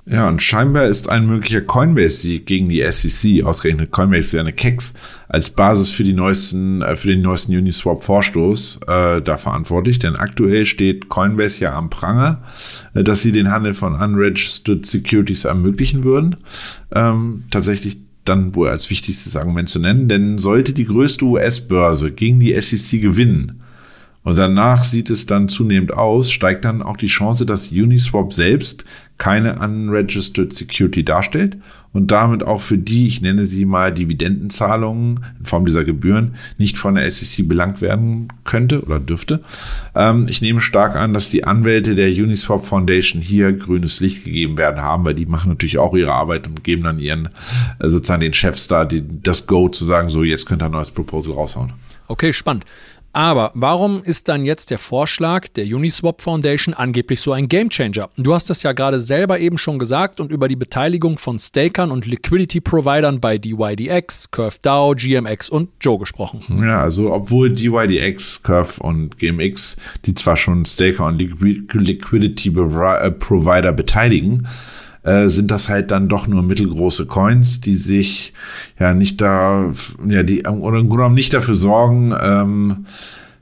ja, 0.04 0.28
und 0.28 0.42
scheinbar 0.42 0.86
ist 0.86 1.08
ein 1.08 1.26
möglicher 1.26 1.60
Coinbase-Sieg 1.60 2.44
gegen 2.44 2.68
die 2.68 2.84
SEC, 2.90 3.44
ausgerechnet 3.44 3.92
Coinbase 3.92 4.20
ist 4.20 4.32
ja 4.32 4.40
eine 4.40 4.52
Kex, 4.52 4.94
als 5.28 5.50
Basis 5.50 5.90
für 5.90 6.02
die 6.02 6.12
neuesten, 6.12 6.82
äh, 6.82 6.96
für 6.96 7.06
den 7.06 7.22
neuesten 7.22 7.56
Uniswap-Vorstoß 7.56 8.80
äh, 8.88 9.22
da 9.22 9.38
verantwortlich. 9.38 10.00
Denn 10.00 10.16
aktuell 10.16 10.66
steht 10.66 11.09
Coinbase 11.09 11.62
ja 11.62 11.74
am 11.74 11.88
Pranger, 11.88 12.42
äh, 12.94 13.04
dass 13.04 13.22
sie 13.22 13.30
den 13.30 13.52
Handel 13.52 13.74
von 13.74 13.94
unregistered 13.94 14.85
Securities 14.87 15.44
ermöglichen 15.44 16.02
würden. 16.02 16.37
Ähm, 16.92 17.44
tatsächlich 17.52 17.98
dann 18.24 18.54
wohl 18.54 18.68
als 18.68 18.90
wichtigstes 18.90 19.37
Argument 19.37 19.68
zu 19.68 19.78
nennen, 19.78 20.08
denn 20.08 20.38
sollte 20.38 20.72
die 20.72 20.85
größte 20.85 21.24
US-Börse 21.24 22.12
gegen 22.12 22.40
die 22.40 22.58
SEC 22.61 23.00
gewinnen, 23.00 23.62
und 24.24 24.38
danach 24.38 24.85
sieht 24.85 25.11
es 25.11 25.26
dann 25.26 25.48
zunehmend 25.48 25.92
aus, 25.92 26.30
steigt 26.30 26.64
dann 26.64 26.82
auch 26.82 26.96
die 26.96 27.08
Chance, 27.08 27.44
dass 27.44 27.72
Uniswap 27.72 28.32
selbst 28.32 28.85
keine 29.18 29.58
unregistered 29.58 30.52
Security 30.52 31.04
darstellt 31.04 31.58
und 31.92 32.11
damit 32.11 32.42
auch 32.42 32.61
für 32.61 32.78
die, 32.78 33.06
ich 33.06 33.20
nenne 33.20 33.44
sie 33.44 33.64
mal 33.64 33.92
Dividendenzahlungen 33.92 35.20
in 35.38 35.44
Form 35.44 35.64
dieser 35.64 35.85
Gebühren, 35.85 36.37
nicht 36.56 36.78
von 36.78 36.94
der 36.94 37.11
SEC 37.11 37.46
belangt 37.48 37.80
werden 37.80 38.28
könnte 38.44 38.82
oder 38.82 38.98
dürfte. 38.98 39.40
Ähm, 39.94 40.26
ich 40.28 40.40
nehme 40.40 40.61
stark 40.61 40.96
an, 40.96 41.14
dass 41.14 41.30
die 41.30 41.44
Anwälte 41.44 41.94
der 41.94 42.08
Uniswap 42.08 42.64
Foundation 42.64 43.20
hier 43.20 43.52
grünes 43.52 44.00
Licht 44.00 44.24
gegeben 44.24 44.56
werden 44.56 44.82
haben, 44.82 45.04
weil 45.04 45.14
die 45.14 45.26
machen 45.26 45.50
natürlich 45.50 45.78
auch 45.78 45.94
ihre 45.94 46.12
Arbeit 46.12 46.46
und 46.46 46.64
geben 46.64 46.85
dann 46.85 46.98
ihren, 46.98 47.28
äh, 47.78 47.88
sozusagen 47.88 48.20
den 48.22 48.35
Chefs 48.35 48.68
da 48.68 48.85
die, 48.85 49.02
das 49.22 49.46
Go 49.46 49.68
zu 49.68 49.85
sagen, 49.85 50.11
so 50.11 50.22
jetzt 50.22 50.46
könnt 50.46 50.62
ihr 50.62 50.66
ein 50.66 50.72
neues 50.72 50.90
Proposal 50.90 51.35
raushauen. 51.35 51.72
Okay, 52.08 52.32
spannend. 52.32 52.64
Aber 53.14 53.51
warum 53.55 54.03
ist 54.03 54.29
dann 54.29 54.46
jetzt 54.46 54.70
der 54.70 54.79
Vorschlag 54.79 55.46
der 55.48 55.66
Uniswap 55.66 56.22
Foundation 56.22 56.72
angeblich 56.75 57.20
so 57.20 57.33
ein 57.33 57.46
Gamechanger? 57.48 58.09
Du 58.16 58.33
hast 58.33 58.48
das 58.48 58.62
ja 58.62 58.72
gerade 58.72 59.01
selber 59.01 59.38
eben 59.38 59.59
schon 59.59 59.79
gesagt 59.79 60.18
und 60.18 60.33
über 60.33 60.48
die 60.48 60.57
Beteiligung 60.57 61.18
von 61.18 61.38
Stakern 61.38 61.90
und 61.90 62.07
Liquidity-Providern 62.07 63.20
bei 63.20 63.37
DYDX, 63.37 64.31
CurveDAO, 64.31 64.94
GMX 64.94 65.51
und 65.51 65.68
Joe 65.81 65.98
gesprochen. 65.98 66.40
Ja, 66.62 66.81
also 66.83 67.12
obwohl 67.12 67.51
DYDX, 67.51 68.42
Curve 68.42 68.83
und 68.83 69.18
GMX, 69.18 69.77
die 70.07 70.14
zwar 70.14 70.38
schon 70.38 70.64
Staker 70.64 71.05
und 71.07 71.20
Liquidity-Provider 71.20 73.72
beteiligen, 73.72 74.48
äh, 75.02 75.28
sind 75.28 75.50
das 75.50 75.68
halt 75.68 75.90
dann 75.90 76.08
doch 76.08 76.26
nur 76.26 76.42
mittelgroße 76.42 77.06
Coins, 77.06 77.60
die 77.60 77.76
sich 77.76 78.32
ja 78.78 78.94
nicht 78.94 79.20
da, 79.20 79.72
ja, 80.06 80.22
die 80.22 80.42
oder 80.44 80.78
im 80.78 80.88
Grunde 80.88 80.88
genommen 80.88 81.14
nicht 81.14 81.34
dafür 81.34 81.56
sorgen, 81.56 82.14
ähm, 82.20 82.86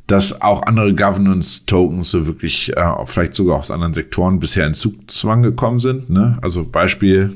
dass 0.07 0.43
auch 0.43 0.63
andere 0.63 0.95
Governance-Tokens 0.95 2.11
so 2.11 2.27
wirklich, 2.27 2.77
äh, 2.77 2.93
vielleicht 3.07 3.35
sogar 3.35 3.59
aus 3.59 3.71
anderen 3.71 3.95
Sektoren 3.95 4.41
bisher 4.41 4.67
in 4.67 4.75
Zugzwang 4.75 5.43
gekommen 5.43 5.79
sind. 5.79 6.11
Ne? 6.11 6.37
Also 6.43 6.69
Beispiel, 6.69 7.33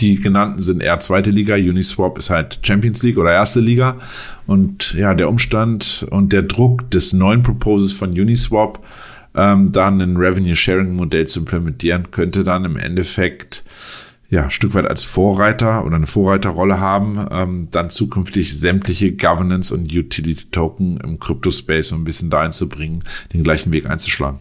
die 0.00 0.16
genannten 0.16 0.62
sind 0.62 0.82
eher 0.82 1.00
zweite 1.00 1.30
Liga, 1.30 1.54
Uniswap 1.54 2.18
ist 2.18 2.30
halt 2.30 2.60
Champions 2.62 3.02
League 3.02 3.18
oder 3.18 3.32
erste 3.32 3.60
Liga. 3.60 3.96
Und 4.46 4.94
ja, 4.94 5.14
der 5.14 5.28
Umstand 5.28 6.06
und 6.10 6.32
der 6.32 6.42
Druck 6.42 6.90
des 6.90 7.12
neuen 7.12 7.42
Proposals 7.42 7.92
von 7.92 8.10
Uniswap 8.10 8.84
ähm, 9.34 9.72
dann 9.72 10.00
ein 10.00 10.16
Revenue-Sharing-Modell 10.16 11.26
zu 11.26 11.40
implementieren, 11.40 12.10
könnte 12.10 12.44
dann 12.44 12.64
im 12.64 12.76
Endeffekt 12.76 13.64
ja, 14.32 14.44
ein 14.44 14.50
Stück 14.50 14.72
weit 14.72 14.86
als 14.86 15.04
Vorreiter 15.04 15.84
oder 15.84 15.96
eine 15.96 16.06
Vorreiterrolle 16.06 16.80
haben, 16.80 17.26
ähm, 17.30 17.68
dann 17.70 17.90
zukünftig 17.90 18.58
sämtliche 18.58 19.12
Governance 19.12 19.74
und 19.74 19.92
Utility-Token 19.92 20.98
im 20.98 21.20
Crypto-Space 21.20 21.88
so 21.88 21.96
ein 21.96 22.04
bisschen 22.04 22.30
dahin 22.30 22.52
zu 22.52 22.66
bringen, 22.68 23.04
den 23.34 23.44
gleichen 23.44 23.72
Weg 23.74 23.84
einzuschlagen. 23.84 24.40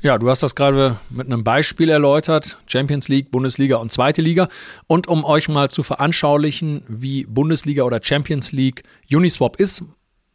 Ja, 0.00 0.18
du 0.18 0.28
hast 0.28 0.42
das 0.42 0.56
gerade 0.56 0.96
mit 1.10 1.26
einem 1.26 1.44
Beispiel 1.44 1.88
erläutert. 1.88 2.58
Champions 2.66 3.08
League, 3.08 3.30
Bundesliga 3.30 3.76
und 3.76 3.92
zweite 3.92 4.20
Liga. 4.20 4.48
Und 4.88 5.06
um 5.06 5.24
euch 5.24 5.48
mal 5.48 5.70
zu 5.70 5.84
veranschaulichen, 5.84 6.82
wie 6.88 7.24
Bundesliga 7.24 7.84
oder 7.84 8.00
Champions 8.02 8.50
League 8.50 8.82
Uniswap 9.12 9.56
ist, 9.56 9.84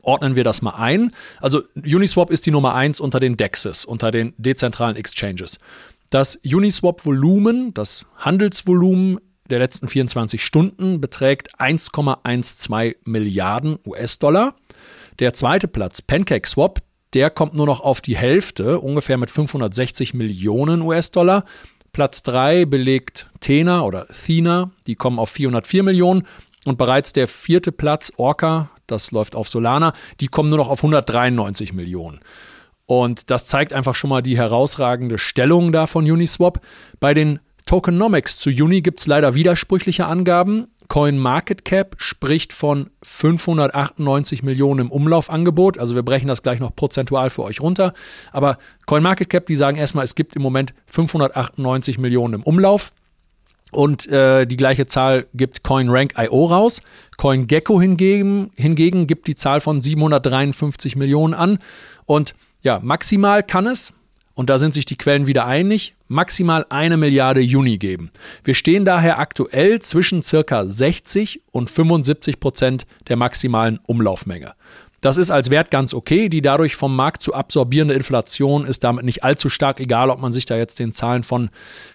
ordnen 0.08 0.36
wir 0.36 0.44
das 0.44 0.62
mal 0.62 0.76
ein. 0.76 1.12
Also 1.42 1.64
Uniswap 1.76 2.32
ist 2.32 2.46
die 2.46 2.52
Nummer 2.52 2.74
1 2.74 3.00
unter 3.00 3.20
den 3.20 3.38
DEXs, 3.38 3.86
unter 3.86 4.10
den 4.12 4.34
dezentralen 4.38 4.96
Exchanges. 4.96 5.60
Das 6.10 6.38
Uniswap-Volumen, 6.38 7.74
das 7.74 8.06
Handelsvolumen 8.16 9.20
der 9.50 9.60
letzten 9.60 9.88
24 9.88 10.44
Stunden 10.44 11.02
beträgt 11.02 11.60
1,12 11.60 12.96
Milliarden 13.06 13.78
US-Dollar. 13.86 14.56
Der 15.20 15.34
zweite 15.34 15.68
Platz, 15.68 16.02
PancakeSwap, 16.02 16.82
der 17.14 17.30
kommt 17.30 17.56
nur 17.56 17.66
noch 17.66 17.82
auf 17.82 18.02
die 18.02 18.18
Hälfte, 18.18 18.80
ungefähr 18.80 19.18
mit 19.18 19.32
560 19.32 20.14
Millionen 20.14 20.82
US-Dollar. 20.82 21.46
Platz 21.92 22.24
3 22.24 22.66
belegt 22.66 23.30
Tena 23.40 23.82
oder 23.82 24.08
Thena, 24.08 24.72
die 24.86 24.96
kommen 24.96 25.20
auf 25.20 25.30
404 25.30 25.84
Millionen. 25.84 26.28
Und 26.66 26.78
bereits 26.78 27.14
der 27.14 27.28
vierte 27.28 27.72
Platz, 27.72 28.12
Orca, 28.18 28.70
das 28.88 29.12
läuft 29.12 29.36
auf 29.36 29.50
Solana, 29.50 29.94
die 30.20 30.28
kommen 30.28 30.50
nur 30.50 30.58
noch 30.58 30.70
auf 30.70 30.80
193 30.80 31.74
Millionen. 31.74 32.20
Und 32.86 33.30
das 33.30 33.46
zeigt 33.46 33.74
einfach 33.74 33.96
schon 33.96 34.10
mal 34.10 34.22
die 34.22 34.38
herausragende 34.38 35.18
Stellung 35.18 35.72
da 35.72 35.88
von 35.88 36.10
Uniswap. 36.10 36.62
Bei 37.00 37.14
den 37.14 37.40
Tokenomics 37.66 38.40
zu 38.40 38.50
Uni 38.50 38.82
gibt 38.82 39.02
es 39.02 39.08
leider 39.08 39.36
widersprüchliche 39.36 40.06
Angaben. 40.06 40.68
CoinMarketCap 40.88 41.96
spricht 41.98 42.54
von 42.54 42.90
598 43.04 44.42
Millionen 44.42 44.80
im 44.80 44.92
Umlaufangebot. 44.92 45.78
Also 45.78 45.96
wir 45.96 46.04
brechen 46.04 46.28
das 46.28 46.44
gleich 46.44 46.62
noch 46.62 46.74
prozentual 46.74 47.30
für 47.30 47.44
euch 47.44 47.60
runter. 47.60 47.94
Aber 48.32 48.58
CoinMarketCap, 48.86 49.46
die 49.46 49.58
sagen 49.58 49.78
erstmal, 49.78 50.06
es 50.06 50.16
gibt 50.16 50.38
im 50.38 50.42
Moment 50.42 50.74
598 50.86 51.98
Millionen 51.98 52.36
im 52.36 52.44
Umlauf. 52.44 52.94
Und 53.72 54.08
äh, 54.08 54.46
die 54.46 54.58
gleiche 54.58 54.88
Zahl 54.88 55.28
gibt 55.34 55.64
CoinRank.io 55.64 56.46
raus. 56.46 56.82
CoinGecko 57.18 57.82
hingegen, 57.82 58.52
hingegen 58.56 59.08
gibt 59.08 59.28
die 59.28 59.36
Zahl 59.36 59.60
von 59.60 59.82
753 59.82 60.96
Millionen 60.96 61.34
an. 61.34 61.60
Und 62.06 62.34
ja, 62.62 62.80
maximal 62.82 63.44
kann 63.44 63.68
es, 63.68 63.94
und 64.38 64.52
da 64.52 64.60
sind 64.60 64.76
sich 64.76 64.86
die 64.86 64.98
Quellen 64.98 65.26
wieder 65.26 65.48
einig, 65.48 65.96
maximal 66.08 66.66
eine 66.70 66.96
Milliarde 66.96 67.42
Juni 67.42 67.80
geben. 67.80 68.12
Wir 68.44 68.54
stehen 68.54 68.86
daher 68.86 69.18
aktuell 69.18 69.80
zwischen 69.80 70.22
circa 70.22 70.68
60 70.68 71.42
und 71.52 71.72
75 71.72 72.40
Prozent 72.40 72.86
der 73.08 73.16
maximalen 73.16 73.80
Umlaufmenge. 73.88 74.54
Das 75.08 75.16
ist 75.16 75.32
als 75.32 75.50
Wert 75.50 75.72
ganz 75.72 75.94
okay. 75.94 76.28
Die 76.28 76.42
dadurch 76.42 76.76
vom 76.76 76.94
Markt 76.94 77.24
zu 77.24 77.34
absorbierende 77.34 77.94
Inflation 77.94 78.66
ist 78.66 78.84
damit 78.84 79.06
nicht 79.06 79.24
allzu 79.24 79.48
stark, 79.48 79.80
egal 79.80 80.10
ob 80.10 80.20
man 80.20 80.34
sich 80.34 80.46
da 80.46 80.58
jetzt 80.58 80.80
den 80.80 80.92
Zahlen 80.92 81.24
von 81.24 81.50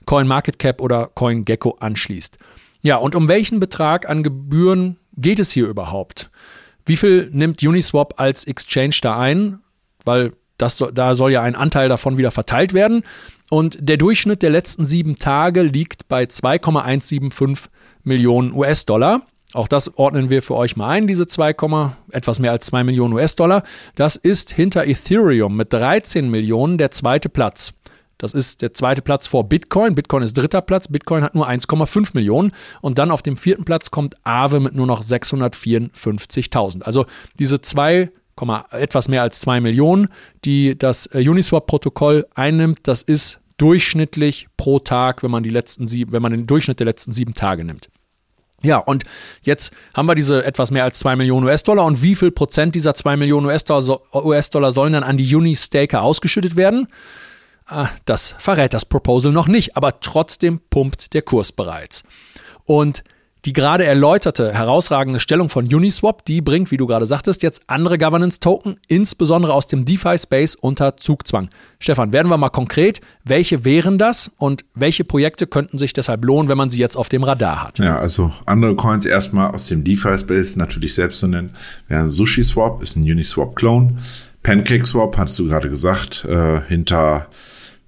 CoinMarketCap 0.07 0.81
oder 0.81 1.11
CoinGecko 1.15 1.77
anschließt. 1.79 2.39
Ja, 2.81 2.97
und 2.97 3.15
um 3.15 3.29
welchen 3.29 3.61
Betrag 3.61 4.09
an 4.09 4.23
Gebühren 4.23 4.97
geht 5.15 5.41
es 5.41 5.53
hier 5.53 5.69
überhaupt? 5.69 6.31
Wie 6.87 6.97
viel 6.97 7.29
nimmt 7.35 7.63
Uniswap 7.63 8.15
als 8.17 8.45
Exchange 8.45 8.97
da 9.03 9.19
ein? 9.19 9.59
Weil 10.07 10.33
das, 10.57 10.83
da 10.95 11.15
soll 11.15 11.33
ja 11.33 11.43
ein 11.43 11.55
Anteil 11.55 11.91
davon 11.91 12.17
wieder 12.17 12.31
verteilt 12.31 12.73
werden. 12.73 13.03
Und 13.51 13.77
der 13.79 13.99
Durchschnitt 13.99 14.41
der 14.41 14.49
letzten 14.49 14.87
sieben 14.87 15.17
Tage 15.17 15.61
liegt 15.61 16.09
bei 16.09 16.25
2,175 16.25 17.71
Millionen 18.05 18.55
US-Dollar. 18.55 19.27
Auch 19.55 19.69
das 19.69 19.99
ordnen 19.99 20.31
wir 20.31 20.43
für 20.43 20.55
euch 20.57 20.77
mal 20.77 20.89
ein, 20.89 21.07
diese 21.07 21.27
2, 21.27 21.55
etwas 22.11 22.39
mehr 22.39 22.53
als 22.53 22.67
2 22.67 22.85
Millionen 22.85 23.15
US-Dollar. 23.15 23.63
Das 23.95 24.17
ist 24.17 24.53
hinter 24.53 24.87
Ethereum 24.87 25.57
mit 25.57 25.73
13 25.73 26.31
Millionen 26.31 26.79
der 26.79 26.91
zweite 26.91 27.29
Platz. 27.29 27.75
Das 28.23 28.35
ist 28.35 28.63
der 28.63 28.73
zweite 28.73 29.03
Platz 29.03 29.27
vor 29.27 29.49
Bitcoin. 29.49 29.97
Bitcoin 29.97 30.23
ist 30.23 30.35
dritter 30.39 30.63
Platz. 30.63 30.87
Bitcoin 30.89 31.25
hat 31.25 31.35
nur 31.35 31.49
1,5 31.49 32.11
Millionen. 32.15 32.53
Und 32.81 32.99
dann 32.99 33.11
auf 33.11 33.21
dem 33.23 33.37
vierten 33.37 33.65
Platz 33.65 33.91
kommt 33.91 34.15
Aave 34.23 34.61
mit 34.61 34.77
nur 34.77 34.87
noch 34.87 35.03
654.000. 35.03 36.83
Also 36.83 37.07
diese 37.39 37.61
zwei 37.61 38.11
etwas 38.71 39.09
mehr 39.09 39.23
als 39.23 39.41
2 39.41 39.61
Millionen, 39.61 40.09
die 40.45 40.79
das 40.79 41.07
äh, 41.13 41.29
Uniswap-Protokoll 41.29 42.27
einnimmt. 42.35 42.79
Das 42.85 43.03
ist 43.03 43.41
durchschnittlich 43.57 44.47
pro 44.57 44.79
Tag, 44.79 45.23
wenn 45.23 45.31
man 45.31 45.43
die 45.43 45.51
letzten 45.51 45.87
sieben, 45.87 46.13
wenn 46.13 46.23
man 46.23 46.33
den 46.33 46.47
Durchschnitt 46.47 46.81
der 46.81 46.87
letzten 46.87 47.13
sieben 47.13 47.35
Tage 47.35 47.65
nimmt. 47.65 47.89
Ja, 48.63 48.79
und 48.79 49.05
jetzt 49.43 49.75
haben 49.95 50.07
wir 50.07 50.15
diese 50.15 50.45
etwas 50.45 50.71
mehr 50.71 50.85
als 50.85 50.99
2 51.01 51.17
Millionen 51.17 51.47
US-Dollar 51.47 51.85
und 51.85 52.03
wie 52.03 52.15
viel 52.15 52.31
Prozent 52.31 52.75
dieser 52.75 52.95
2 52.95 53.17
Millionen 53.17 53.47
US-Dollar 53.47 54.01
US 54.25 54.51
sollen 54.53 54.93
dann 54.93 55.03
an 55.03 55.17
die 55.17 55.35
Uni-Staker 55.35 56.03
ausgeschüttet 56.03 56.57
werden? 56.57 56.87
Ah, 57.67 57.89
das 58.05 58.35
verrät 58.39 58.75
das 58.75 58.85
Proposal 58.85 59.33
noch 59.33 59.49
nicht, 59.49 59.77
aber 59.77 60.01
trotzdem 60.01 60.61
pumpt 60.71 61.15
der 61.15 61.23
Kurs 61.23 61.53
bereits. 61.53 62.05
Und 62.65 63.03
die 63.45 63.53
gerade 63.53 63.85
erläuterte 63.85 64.53
herausragende 64.53 65.19
Stellung 65.19 65.49
von 65.49 65.65
Uniswap, 65.73 66.25
die 66.25 66.41
bringt, 66.41 66.71
wie 66.71 66.77
du 66.77 66.87
gerade 66.87 67.07
sagtest, 67.07 67.43
jetzt 67.43 67.65
andere 67.67 67.99
Governance-Token, 67.99 68.77
insbesondere 68.87 69.53
aus 69.53 69.67
dem 69.67 69.85
DeFi-Space, 69.85 70.55
unter 70.55 70.97
Zugzwang. 70.97 71.49
Stefan, 71.81 72.13
werden 72.13 72.29
wir 72.29 72.37
mal 72.37 72.51
konkret. 72.51 73.01
Welche 73.25 73.65
wären 73.65 73.99
das 73.99 74.31
und 74.39 74.65
welche 74.75 75.03
Projekte 75.03 75.49
könnten 75.49 75.79
sich 75.79 75.93
deshalb 75.93 76.25
lohnen, 76.25 76.49
wenn 76.49 76.59
man 76.59 76.71
sie 76.71 76.79
jetzt 76.79 76.97
auf 76.97 77.09
dem 77.09 77.25
Radar 77.25 77.65
hat? 77.65 77.79
Ja, 77.79 77.99
also 77.99 78.33
andere 78.47 78.77
Coins 78.77 79.07
erstmal 79.07 79.51
aus 79.51 79.67
dem 79.67 79.83
DeFi-Space 79.83 80.57
natürlich 80.57 80.95
selbst 80.95 81.19
zu 81.19 81.27
nennen, 81.27 81.51
wären 81.89 82.09
SushiSwap, 82.09 82.81
ist 82.81 82.97
ein 82.97 83.03
Uniswap-Clone. 83.03 83.97
PancakeSwap, 84.45 85.17
hattest 85.17 85.39
du 85.39 85.49
gerade 85.49 85.69
gesagt, 85.69 86.25
äh, 86.25 86.61
hinter 86.69 87.27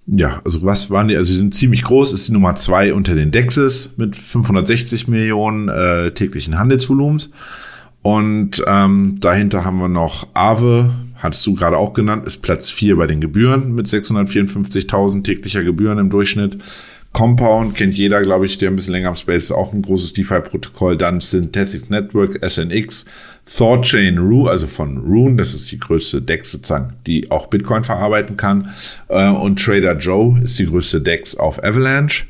ja, 0.06 0.42
also 0.44 0.62
was 0.62 0.90
waren 0.90 1.08
die? 1.08 1.16
Also 1.16 1.32
sie 1.32 1.38
sind 1.38 1.54
ziemlich 1.54 1.82
groß, 1.82 2.12
ist 2.12 2.28
die 2.28 2.32
Nummer 2.32 2.54
zwei 2.56 2.92
unter 2.92 3.14
den 3.14 3.30
Dexes 3.30 3.92
mit 3.96 4.16
560 4.16 5.08
Millionen 5.08 5.68
äh, 5.68 6.10
täglichen 6.10 6.58
Handelsvolumens. 6.58 7.30
Und 8.02 8.62
ähm, 8.66 9.16
dahinter 9.18 9.64
haben 9.64 9.78
wir 9.78 9.88
noch 9.88 10.28
Aave, 10.34 10.90
hattest 11.16 11.46
du 11.46 11.54
gerade 11.54 11.78
auch 11.78 11.94
genannt, 11.94 12.26
ist 12.26 12.42
Platz 12.42 12.68
vier 12.68 12.96
bei 12.96 13.06
den 13.06 13.22
Gebühren 13.22 13.74
mit 13.74 13.86
654.000 13.86 15.24
täglicher 15.24 15.64
Gebühren 15.64 15.96
im 15.98 16.10
Durchschnitt. 16.10 16.58
Compound 17.14 17.76
kennt 17.76 17.94
jeder, 17.94 18.20
glaube 18.22 18.44
ich, 18.44 18.58
der 18.58 18.70
ein 18.70 18.76
bisschen 18.76 18.92
länger 18.92 19.08
am 19.08 19.16
Space 19.16 19.44
ist, 19.44 19.52
auch 19.52 19.72
ein 19.72 19.82
großes 19.82 20.14
DeFi-Protokoll. 20.14 20.98
Dann 20.98 21.20
Synthetic 21.20 21.88
Network, 21.88 22.44
SNX, 22.44 23.04
ThoughtChain 23.46 24.18
Rue, 24.18 24.50
also 24.50 24.66
von 24.66 24.98
Rune, 24.98 25.36
das 25.36 25.54
ist 25.54 25.70
die 25.70 25.78
größte 25.78 26.20
DEX 26.20 26.50
sozusagen, 26.50 26.94
die 27.06 27.30
auch 27.30 27.46
Bitcoin 27.46 27.84
verarbeiten 27.84 28.36
kann. 28.36 28.70
Äh, 29.08 29.28
und 29.28 29.62
Trader 29.62 29.96
Joe 29.96 30.40
ist 30.42 30.58
die 30.58 30.66
größte 30.66 31.00
DEX 31.00 31.36
auf 31.36 31.62
Avalanche. 31.62 32.24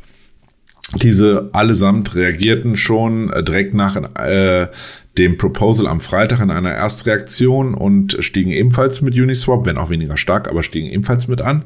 Diese 1.00 1.48
allesamt 1.52 2.14
reagierten 2.14 2.76
schon 2.76 3.32
äh, 3.32 3.42
direkt 3.42 3.72
nach 3.72 3.96
äh, 3.96 4.68
dem 5.16 5.38
Proposal 5.38 5.86
am 5.86 6.02
Freitag 6.02 6.40
in 6.40 6.50
einer 6.50 6.72
Erstreaktion 6.72 7.72
und 7.72 8.18
stiegen 8.20 8.50
ebenfalls 8.50 9.00
mit 9.00 9.14
Uniswap, 9.14 9.64
wenn 9.64 9.78
auch 9.78 9.88
weniger 9.88 10.18
stark, 10.18 10.46
aber 10.46 10.62
stiegen 10.62 10.90
ebenfalls 10.90 11.26
mit 11.26 11.40
an. 11.40 11.64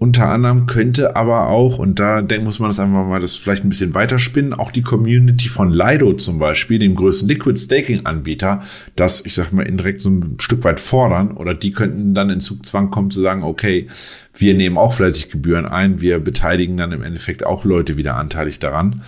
Unter 0.00 0.28
anderem 0.28 0.66
könnte 0.66 1.16
aber 1.16 1.48
auch, 1.48 1.80
und 1.80 1.98
da 1.98 2.22
denk, 2.22 2.44
muss 2.44 2.60
man 2.60 2.68
das 2.70 2.78
einfach 2.78 3.04
mal 3.04 3.20
das 3.20 3.34
vielleicht 3.34 3.64
ein 3.64 3.68
bisschen 3.68 3.94
weiterspinnen, 3.94 4.54
auch 4.54 4.70
die 4.70 4.82
Community 4.82 5.48
von 5.48 5.72
Lido 5.72 6.12
zum 6.12 6.38
Beispiel, 6.38 6.78
dem 6.78 6.94
größten 6.94 7.28
Liquid 7.28 7.58
Staking 7.58 8.06
Anbieter, 8.06 8.62
das, 8.94 9.26
ich 9.26 9.34
sag 9.34 9.52
mal, 9.52 9.66
indirekt 9.66 10.00
so 10.00 10.10
ein 10.10 10.36
Stück 10.38 10.62
weit 10.62 10.78
fordern 10.78 11.32
oder 11.32 11.52
die 11.52 11.72
könnten 11.72 12.14
dann 12.14 12.30
in 12.30 12.40
Zugzwang 12.40 12.90
kommen 12.90 13.10
zu 13.10 13.20
sagen, 13.20 13.42
okay, 13.42 13.88
wir 14.38 14.54
nehmen 14.54 14.78
auch 14.78 14.92
fleißig 14.92 15.30
Gebühren 15.30 15.66
ein, 15.66 16.00
wir 16.00 16.18
beteiligen 16.18 16.76
dann 16.76 16.92
im 16.92 17.02
Endeffekt 17.02 17.44
auch 17.44 17.64
Leute 17.64 17.96
wieder 17.96 18.16
anteilig 18.16 18.58
daran. 18.58 19.02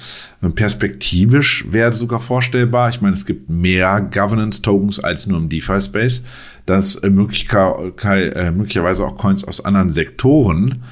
Perspektivisch 0.55 1.65
wäre 1.71 1.93
sogar 1.93 2.21
vorstellbar, 2.21 2.89
ich 2.89 3.01
meine, 3.01 3.15
es 3.15 3.27
gibt 3.27 3.49
mehr 3.49 4.01
Governance 4.01 4.63
Tokens 4.63 4.99
als 5.01 5.27
nur 5.27 5.39
im 5.39 5.49
DeFi 5.49 5.81
Space 5.81 6.23
dass 6.71 6.95
äh, 6.97 7.09
äh, 7.09 8.51
möglicherweise 8.51 9.05
auch 9.05 9.17
Coins 9.17 9.45
aus 9.45 9.65
anderen 9.65 9.91
Sektoren 9.91 10.83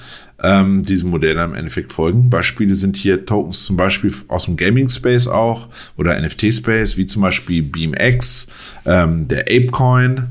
ähm, 0.43 0.83
diesem 0.83 1.11
Modell 1.11 1.35
dann 1.35 1.51
im 1.51 1.57
Endeffekt 1.57 1.93
folgen. 1.93 2.31
Beispiele 2.31 2.75
sind 2.75 2.97
hier 2.97 3.27
Tokens 3.27 3.65
zum 3.65 3.77
Beispiel 3.77 4.13
aus 4.29 4.47
dem 4.47 4.57
Gaming-Space 4.57 5.29
auch 5.29 5.69
oder 5.97 6.21
NFT-Space, 6.21 6.97
wie 6.97 7.07
zum 7.07 7.23
Beispiel 7.23 7.63
BeamX, 7.63 8.47
ähm, 8.87 9.29
der 9.29 9.43
Apecoin 9.43 10.29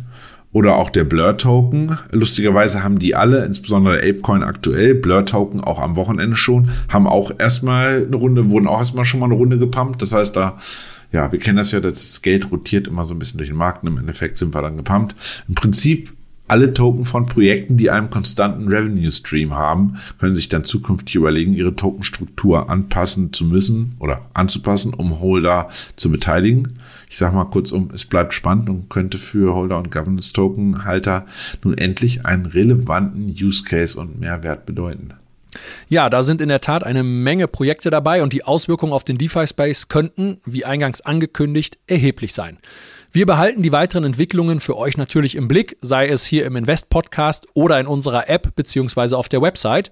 oder 0.58 0.76
auch 0.76 0.90
der 0.90 1.04
Blur-Token. 1.04 2.00
Lustigerweise 2.12 2.84
haben 2.84 2.98
die 2.98 3.14
alle, 3.14 3.46
insbesondere 3.46 4.00
der 4.00 4.10
Apecoin 4.10 4.42
aktuell, 4.42 4.96
Blur-Token 4.96 5.62
auch 5.62 5.80
am 5.80 5.96
Wochenende 5.96 6.36
schon, 6.36 6.70
haben 6.90 7.06
auch 7.06 7.32
erstmal 7.38 8.08
eine 8.08 8.16
Runde, 8.16 8.50
wurden 8.50 8.66
auch 8.66 8.80
erstmal 8.80 9.06
schon 9.06 9.20
mal 9.20 9.28
eine 9.28 9.36
Runde 9.36 9.60
gepumpt. 9.60 10.02
Das 10.02 10.14
heißt, 10.14 10.36
da 10.36 10.58
ja, 11.12 11.32
wir 11.32 11.38
kennen 11.38 11.58
das 11.58 11.72
ja, 11.72 11.80
das 11.80 12.24
Geld 12.24 12.52
rotiert 12.52 12.88
immer 12.88 13.06
so 13.06 13.14
ein 13.14 13.20
bisschen 13.20 13.38
durch 13.38 13.50
den 13.50 13.58
Markt 13.58 13.84
und 13.84 13.90
im 13.90 14.00
Endeffekt 14.00 14.40
sind 14.40 14.56
wir 14.56 14.64
dann 14.64 14.78
gepumpt. 14.78 15.16
Im 15.48 15.54
Prinzip 15.54 16.17
alle 16.48 16.74
Token 16.74 17.06
von 17.06 17.26
Projekten, 17.26 17.78
die 17.78 17.90
einen 17.90 18.10
konstanten 18.10 18.68
Revenue 18.68 19.12
Stream 19.12 19.56
haben, 19.56 19.98
können 20.20 20.36
sich 20.36 20.50
dann 20.50 20.64
zukünftig 20.64 21.16
überlegen, 21.16 21.54
ihre 21.54 21.76
Tokenstruktur 21.76 22.70
anpassen 22.70 23.34
zu 23.34 23.46
müssen 23.46 23.96
oder 24.00 24.22
anzupassen, 24.34 24.94
um 24.94 25.20
Holder 25.20 25.70
zu 25.96 26.12
beteiligen. 26.12 26.80
Ich 27.10 27.18
sage 27.18 27.36
mal 27.36 27.46
kurzum, 27.46 27.90
es 27.94 28.06
bleibt 28.06 28.34
spannend 28.34 28.70
und 28.70 28.90
könnte 28.90 29.18
für 29.18 29.54
Holder 29.54 29.78
und 29.78 29.92
Governance 29.92 30.34
Token 30.34 30.86
Halter 30.86 31.26
nun 31.64 31.78
endlich 31.78 32.26
einen 32.26 32.46
relevanten 32.46 33.26
Use 33.26 33.64
Case 33.64 34.00
und 34.00 34.20
Mehrwert 34.20 34.66
bedeuten. 34.66 35.14
Ja, 35.88 36.10
da 36.10 36.24
sind 36.24 36.42
in 36.42 36.50
der 36.50 36.62
Tat 36.62 36.84
eine 36.84 37.04
Menge 37.04 37.48
Projekte 37.48 37.90
dabei 37.90 38.22
und 38.22 38.34
die 38.34 38.44
Auswirkungen 38.44 38.94
auf 38.94 39.04
den 39.04 39.18
DeFi-Space 39.18 39.88
könnten, 39.88 40.40
wie 40.46 40.66
eingangs 40.66 41.02
angekündigt, 41.02 41.78
erheblich 41.88 42.34
sein. 42.34 42.60
Wir 43.18 43.26
behalten 43.26 43.64
die 43.64 43.72
weiteren 43.72 44.04
Entwicklungen 44.04 44.60
für 44.60 44.78
euch 44.78 44.96
natürlich 44.96 45.34
im 45.34 45.48
Blick, 45.48 45.76
sei 45.82 46.08
es 46.08 46.24
hier 46.24 46.46
im 46.46 46.56
Invest-Podcast 46.56 47.48
oder 47.56 47.80
in 47.80 47.88
unserer 47.88 48.30
App 48.30 48.56
bzw. 48.56 49.16
auf 49.16 49.28
der 49.28 49.42
Website. 49.42 49.90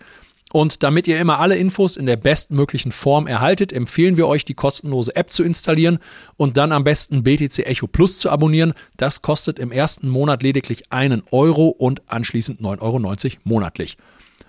Und 0.53 0.83
damit 0.83 1.07
ihr 1.07 1.19
immer 1.19 1.39
alle 1.39 1.55
Infos 1.55 1.97
in 1.97 2.05
der 2.05 2.17
bestmöglichen 2.17 2.91
Form 2.91 3.25
erhaltet, 3.25 3.73
empfehlen 3.73 4.15
wir 4.15 4.27
euch, 4.27 4.45
die 4.45 4.53
kostenlose 4.53 5.15
App 5.15 5.31
zu 5.31 5.43
installieren 5.43 5.97
und 6.37 6.57
dann 6.57 6.71
am 6.71 6.83
besten 6.83 7.23
BTC 7.23 7.65
Echo 7.65 7.87
Plus 7.87 8.19
zu 8.19 8.29
abonnieren. 8.29 8.75
Das 8.95 9.23
kostet 9.23 9.57
im 9.57 9.71
ersten 9.71 10.07
Monat 10.07 10.43
lediglich 10.43 10.91
einen 10.91 11.23
Euro 11.31 11.69
und 11.69 12.03
anschließend 12.05 12.61
9,90 12.61 12.81
Euro 12.81 13.39
monatlich. 13.43 13.97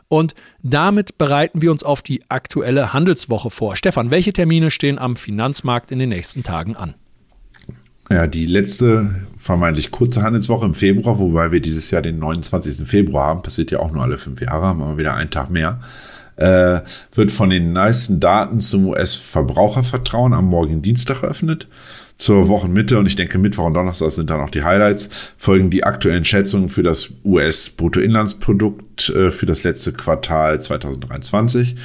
Und 0.08 0.34
damit 0.62 1.16
bereiten 1.16 1.62
wir 1.62 1.70
uns 1.70 1.82
auf 1.82 2.02
die 2.02 2.24
aktuelle 2.28 2.92
Handelswoche 2.92 3.48
vor. 3.48 3.74
Stefan, 3.74 4.10
welche 4.10 4.34
Termine 4.34 4.70
stehen 4.70 4.98
am 4.98 5.16
Finanzmarkt 5.16 5.90
in 5.92 5.98
den 5.98 6.10
nächsten 6.10 6.42
Tagen 6.42 6.76
an? 6.76 6.94
Ja, 8.08 8.26
die 8.26 8.46
letzte 8.46 9.10
vermeintlich 9.38 9.90
kurze 9.90 10.22
Handelswoche 10.22 10.64
im 10.64 10.74
Februar, 10.74 11.18
wobei 11.18 11.50
wir 11.50 11.60
dieses 11.60 11.90
Jahr 11.90 12.02
den 12.02 12.18
29. 12.18 12.86
Februar 12.86 13.26
haben, 13.26 13.42
passiert 13.42 13.70
ja 13.70 13.80
auch 13.80 13.90
nur 13.90 14.02
alle 14.02 14.18
fünf 14.18 14.40
Jahre, 14.40 14.66
haben 14.66 14.78
wir 14.78 14.96
wieder 14.96 15.14
einen 15.14 15.30
Tag 15.30 15.50
mehr. 15.50 15.80
äh, 16.36 16.80
wird 17.14 17.32
von 17.32 17.48
den 17.48 17.72
neuesten 17.72 18.20
Daten 18.20 18.60
zum 18.60 18.88
US-Verbrauchervertrauen 18.88 20.34
am 20.34 20.46
morgigen 20.46 20.82
Dienstag 20.82 21.22
eröffnet. 21.22 21.66
Zur 22.16 22.48
Wochenmitte 22.48 22.98
und 22.98 23.06
ich 23.06 23.16
denke 23.16 23.38
Mittwoch 23.38 23.64
und 23.64 23.74
Donnerstag 23.74 24.10
sind 24.10 24.30
dann 24.30 24.40
auch 24.40 24.50
die 24.50 24.62
Highlights, 24.62 25.32
folgen 25.36 25.68
die 25.70 25.84
aktuellen 25.84 26.24
Schätzungen 26.24 26.70
für 26.70 26.82
das 26.82 27.10
US-Bruttoinlandsprodukt 27.24 29.10
äh, 29.10 29.30
für 29.30 29.46
das 29.46 29.64
letzte 29.64 29.92
Quartal 29.92 30.60
2023. 30.60 31.76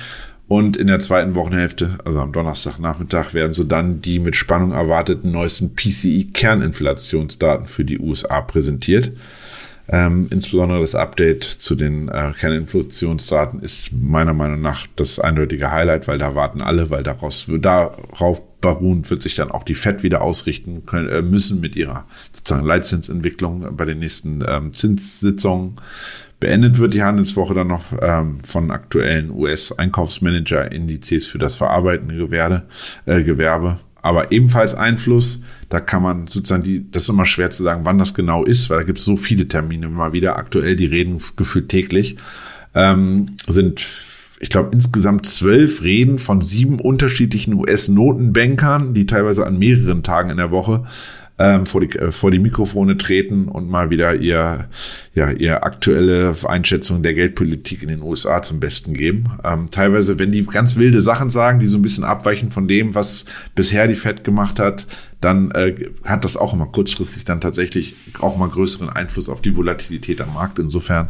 Und 0.51 0.75
in 0.75 0.87
der 0.87 0.99
zweiten 0.99 1.33
Wochenhälfte, 1.35 1.99
also 2.03 2.19
am 2.19 2.33
Donnerstagnachmittag, 2.33 3.33
werden 3.33 3.53
so 3.53 3.63
dann 3.63 4.01
die 4.01 4.19
mit 4.19 4.35
Spannung 4.35 4.73
erwarteten 4.73 5.31
neuesten 5.31 5.77
PCI-Kerninflationsdaten 5.77 7.67
für 7.67 7.85
die 7.85 7.99
USA 7.99 8.41
präsentiert. 8.41 9.13
Ähm, 9.87 10.27
insbesondere 10.29 10.81
das 10.81 10.93
Update 10.93 11.45
zu 11.45 11.75
den 11.75 12.09
äh, 12.09 12.33
Kerninflationsdaten 12.37 13.61
ist 13.61 13.93
meiner 13.93 14.33
Meinung 14.33 14.59
nach 14.59 14.87
das 14.97 15.19
eindeutige 15.19 15.71
Highlight, 15.71 16.09
weil 16.09 16.17
da 16.17 16.35
warten 16.35 16.61
alle, 16.61 16.89
weil 16.89 17.03
daraus, 17.03 17.47
darauf 17.47 18.41
beruhend 18.59 19.09
wird 19.09 19.21
sich 19.21 19.35
dann 19.35 19.51
auch 19.51 19.63
die 19.63 19.73
FED 19.73 20.03
wieder 20.03 20.21
ausrichten 20.21 20.85
können, 20.85 21.07
äh, 21.07 21.21
müssen 21.21 21.61
mit 21.61 21.77
ihrer 21.77 22.05
sozusagen 22.33 22.67
Leitzinsentwicklung 22.67 23.77
bei 23.77 23.85
den 23.85 23.99
nächsten 23.99 24.43
ähm, 24.45 24.73
Zinssitzungen. 24.73 25.75
Beendet 26.41 26.79
wird 26.79 26.95
die 26.95 27.03
Handelswoche 27.03 27.53
dann 27.53 27.67
noch 27.67 27.83
ähm, 28.01 28.39
von 28.43 28.71
aktuellen 28.71 29.29
US-Einkaufsmanager-Indizes 29.29 31.27
für 31.27 31.37
das 31.37 31.55
verarbeitende 31.55 32.15
Gewerbe, 32.15 32.63
äh, 33.05 33.21
Gewerbe. 33.21 33.77
Aber 34.01 34.31
ebenfalls 34.31 34.73
Einfluss, 34.73 35.43
da 35.69 35.79
kann 35.79 36.01
man 36.01 36.25
sozusagen 36.25 36.63
die, 36.63 36.89
das 36.89 37.03
ist 37.03 37.09
immer 37.09 37.27
schwer 37.27 37.51
zu 37.51 37.61
sagen, 37.61 37.85
wann 37.85 37.99
das 37.99 38.15
genau 38.15 38.43
ist, 38.43 38.71
weil 38.71 38.79
da 38.79 38.83
gibt 38.83 38.97
es 38.97 39.05
so 39.05 39.17
viele 39.17 39.47
Termine 39.47 39.85
immer 39.85 40.13
wieder. 40.13 40.37
Aktuell, 40.37 40.75
die 40.75 40.87
reden 40.87 41.21
gefühlt 41.37 41.69
täglich, 41.69 42.17
ähm, 42.73 43.27
sind 43.45 43.85
ich 44.39 44.49
glaube, 44.49 44.71
insgesamt 44.73 45.27
zwölf 45.27 45.83
Reden 45.83 46.17
von 46.17 46.41
sieben 46.41 46.79
unterschiedlichen 46.79 47.53
US-Notenbankern, 47.53 48.95
die 48.95 49.05
teilweise 49.05 49.45
an 49.45 49.59
mehreren 49.59 50.01
Tagen 50.01 50.31
in 50.31 50.37
der 50.37 50.49
Woche 50.49 50.85
ähm, 51.41 51.65
vor, 51.65 51.81
die, 51.81 51.97
äh, 51.97 52.11
vor 52.11 52.29
die 52.29 52.37
Mikrofone 52.37 52.97
treten 52.97 53.47
und 53.47 53.67
mal 53.67 53.89
wieder 53.89 54.13
ihr, 54.13 54.67
ja, 55.15 55.31
ihr 55.31 55.63
aktuelle 55.63 56.33
Einschätzung 56.45 57.01
der 57.01 57.15
Geldpolitik 57.15 57.81
in 57.81 57.89
den 57.89 58.03
USA 58.03 58.43
zum 58.43 58.59
Besten 58.59 58.93
geben. 58.93 59.25
Ähm, 59.43 59.65
teilweise, 59.71 60.19
wenn 60.19 60.29
die 60.29 60.45
ganz 60.45 60.75
wilde 60.75 61.01
Sachen 61.01 61.31
sagen, 61.31 61.59
die 61.59 61.65
so 61.65 61.79
ein 61.79 61.81
bisschen 61.81 62.03
abweichen 62.03 62.51
von 62.51 62.67
dem, 62.67 62.93
was 62.93 63.25
bisher 63.55 63.87
die 63.87 63.95
Fed 63.95 64.23
gemacht 64.23 64.59
hat, 64.59 64.85
dann 65.21 65.51
äh, 65.51 65.75
hat 66.03 66.25
das 66.25 66.35
auch 66.35 66.53
immer 66.53 66.65
kurzfristig 66.65 67.23
dann 67.25 67.39
tatsächlich 67.39 67.93
auch 68.19 68.37
mal 68.37 68.49
größeren 68.49 68.89
Einfluss 68.89 69.29
auf 69.29 69.41
die 69.41 69.55
Volatilität 69.55 70.19
am 70.19 70.33
Markt. 70.33 70.57
Insofern 70.57 71.09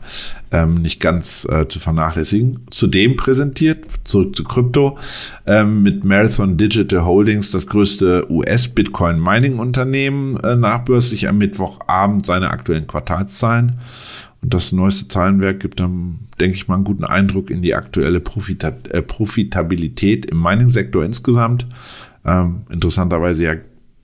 ähm, 0.52 0.74
nicht 0.76 1.00
ganz 1.00 1.48
äh, 1.50 1.70
zu 1.70 1.80
vernachlässigen. 1.80 2.60
Zudem 2.70 3.16
präsentiert, 3.16 3.86
zurück 4.04 4.36
zu 4.36 4.44
Krypto, 4.44 4.98
ähm, 5.46 5.82
mit 5.82 6.04
Marathon 6.04 6.58
Digital 6.58 7.06
Holdings, 7.06 7.52
das 7.52 7.68
größte 7.68 8.30
US-Bitcoin-Mining-Unternehmen, 8.30 10.38
äh, 10.42 10.58
nachbörslich 10.58 11.30
am 11.30 11.38
Mittwochabend 11.38 12.26
seine 12.26 12.52
aktuellen 12.52 12.88
Quartalszahlen. 12.88 13.78
Und 14.42 14.54
das 14.54 14.74
neueste 14.74 15.08
Zahlenwerk 15.08 15.62
gibt 15.62 15.80
dann, 15.80 16.20
denke 16.40 16.58
ich 16.58 16.68
mal, 16.68 16.76
einen 16.76 16.84
guten 16.84 17.06
Eindruck 17.06 17.50
in 17.50 17.62
die 17.62 17.76
aktuelle 17.76 18.20
Profita 18.20 18.74
äh, 18.90 19.02
Profitabilität 19.02 20.26
im 20.26 20.42
Mining-Sektor 20.42 21.06
insgesamt. 21.06 21.66
Ähm, 22.26 22.64
interessanterweise 22.70 23.46
ja 23.46 23.56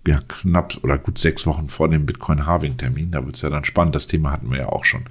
ja, 0.08 0.20
knapp 0.28 0.78
oder 0.84 0.98
gut 0.98 1.18
sechs 1.18 1.46
Wochen 1.46 1.70
vor 1.70 1.90
dem 1.90 2.06
Bitcoin-Halving-Termin. 2.06 3.12
Da 3.12 3.26
wird 3.26 3.36
es 3.36 3.42
ja 3.42 3.50
dann 3.50 3.66
spannend. 3.66 3.96
Das 3.96 4.08
Thema 4.08 4.32
hatten 4.32 4.50
wir 4.50 4.58
ja 4.58 4.70
auch 4.70 4.86
schon. 4.86 5.04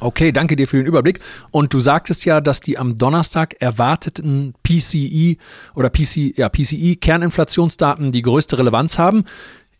Okay, 0.00 0.30
danke 0.30 0.54
dir 0.54 0.68
für 0.68 0.76
den 0.76 0.86
Überblick. 0.86 1.18
Und 1.50 1.74
du 1.74 1.80
sagtest 1.80 2.24
ja, 2.24 2.40
dass 2.40 2.60
die 2.60 2.78
am 2.78 2.96
Donnerstag 2.96 3.56
erwarteten 3.60 4.54
PCI 4.62 5.38
oder 5.74 5.90
PC, 5.90 6.38
ja, 6.38 6.48
PCI 6.48 6.96
Kerninflationsdaten 6.96 8.12
die 8.12 8.22
größte 8.22 8.58
Relevanz 8.58 8.98
haben. 8.98 9.24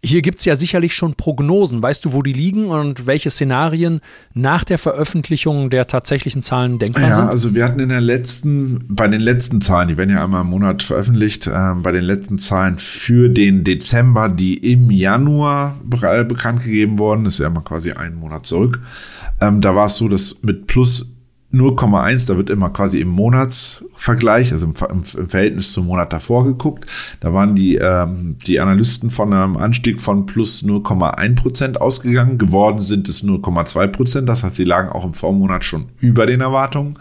Hier 0.05 0.23
gibt 0.23 0.39
es 0.39 0.45
ja 0.45 0.55
sicherlich 0.55 0.95
schon 0.95 1.15
Prognosen. 1.15 1.83
Weißt 1.83 2.05
du, 2.05 2.13
wo 2.13 2.23
die 2.23 2.33
liegen 2.33 2.67
und 2.67 3.07
welche 3.07 3.31
Szenarien 3.31 4.01
nach 4.33 4.63
der 4.63 4.79
Veröffentlichung 4.79 5.71
der 5.71 5.89
tatsächlichen 5.89 6.41
Zahlen 6.41 6.79
denkbar 6.79 7.03
ja, 7.03 7.13
sind? 7.13 7.25
Ja, 7.25 7.31
also 7.31 7.55
wir 7.55 7.65
hatten 7.65 7.81
in 7.81 7.89
der 7.89 8.01
letzten, 8.01 8.85
bei 8.89 9.09
den 9.09 9.21
letzten 9.21 9.61
Zahlen, 9.61 9.89
die 9.89 9.97
werden 9.97 10.11
ja 10.11 10.23
einmal 10.23 10.43
im 10.43 10.51
Monat 10.51 10.85
veröffentlicht, 10.85 11.49
äh, 11.49 11.75
bei 11.83 11.91
den 11.91 12.05
letzten 12.05 12.39
Zahlen 12.39 12.79
für 12.79 13.29
den 13.29 13.65
Dezember, 13.65 14.29
die 14.29 14.57
im 14.59 14.89
Januar 14.93 15.77
bekannt 15.85 16.63
gegeben 16.63 17.01
worden, 17.01 17.27
ist 17.27 17.41
ja 17.41 17.49
immer 17.49 17.63
quasi 17.63 17.91
einen 17.91 18.17
Monat 18.17 18.47
zurück. 18.47 18.81
Ähm, 19.41 19.61
da 19.61 19.75
war 19.75 19.87
es 19.87 19.97
so, 19.97 20.09
dass 20.09 20.43
mit 20.43 20.69
plus 20.69 21.18
0,1, 21.53 22.29
da 22.29 22.37
wird 22.37 22.51
immer 22.51 22.69
quasi 22.69 23.01
im 23.01 23.09
Monatsvergleich, 23.09 24.53
also 24.53 24.67
im, 24.67 24.75
im, 24.91 25.03
im, 25.17 25.29
Verhältnis 25.31 25.73
zum 25.73 25.87
Monat 25.87 26.13
davor 26.13 26.45
geguckt. 26.45 26.87
Da 27.21 27.33
waren 27.33 27.55
die, 27.55 27.77
ähm, 27.77 28.37
die 28.47 28.61
Analysten 28.61 29.11
von 29.11 29.33
einem 29.33 29.57
Anstieg 29.57 29.99
von 29.99 30.27
plus 30.27 30.63
0,1 30.63 31.37
Prozent 31.37 31.81
ausgegangen. 31.81 32.37
Geworden 32.37 32.81
sind 32.81 33.09
es 33.09 33.25
0,2 33.25 33.87
Prozent. 33.87 34.29
Das 34.29 34.45
heißt, 34.45 34.57
sie 34.57 34.65
lagen 34.65 34.91
auch 34.91 35.07
im 35.07 35.15
Vormonat 35.15 35.65
schon 35.65 35.87
über 36.01 36.27
den 36.27 36.43
Erwartungen. 36.43 36.99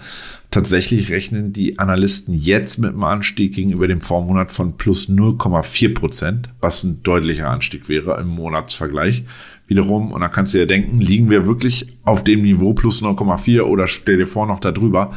Tatsächlich 0.50 1.10
rechnen 1.10 1.52
die 1.52 1.78
Analysten 1.78 2.34
jetzt 2.34 2.78
mit 2.78 2.92
einem 2.92 3.04
Anstieg 3.04 3.54
gegenüber 3.54 3.90
dem 3.90 4.00
Vormonat 4.00 4.54
von 4.54 4.78
plus 4.78 5.10
0,4 5.10 5.94
Prozent, 5.94 6.50
was 6.62 6.86
ein 6.86 7.04
deutlicher 7.04 7.50
Anstieg 7.50 7.90
wäre 7.90 8.18
im 8.22 8.28
Monatsvergleich 8.28 9.26
wiederum. 9.68 10.12
Und 10.12 10.22
da 10.22 10.30
kannst 10.30 10.54
du 10.54 10.58
dir 10.58 10.68
denken, 10.68 11.00
liegen 11.00 11.30
wir 11.30 11.46
wirklich 11.46 11.88
auf 12.04 12.24
dem 12.24 12.42
Niveau 12.42 12.74
plus 12.74 13.04
0,4 13.04 13.62
oder 13.62 13.88
stell 13.88 14.18
dir 14.18 14.28
vor 14.28 14.48
noch 14.48 14.60
darüber, 14.60 15.12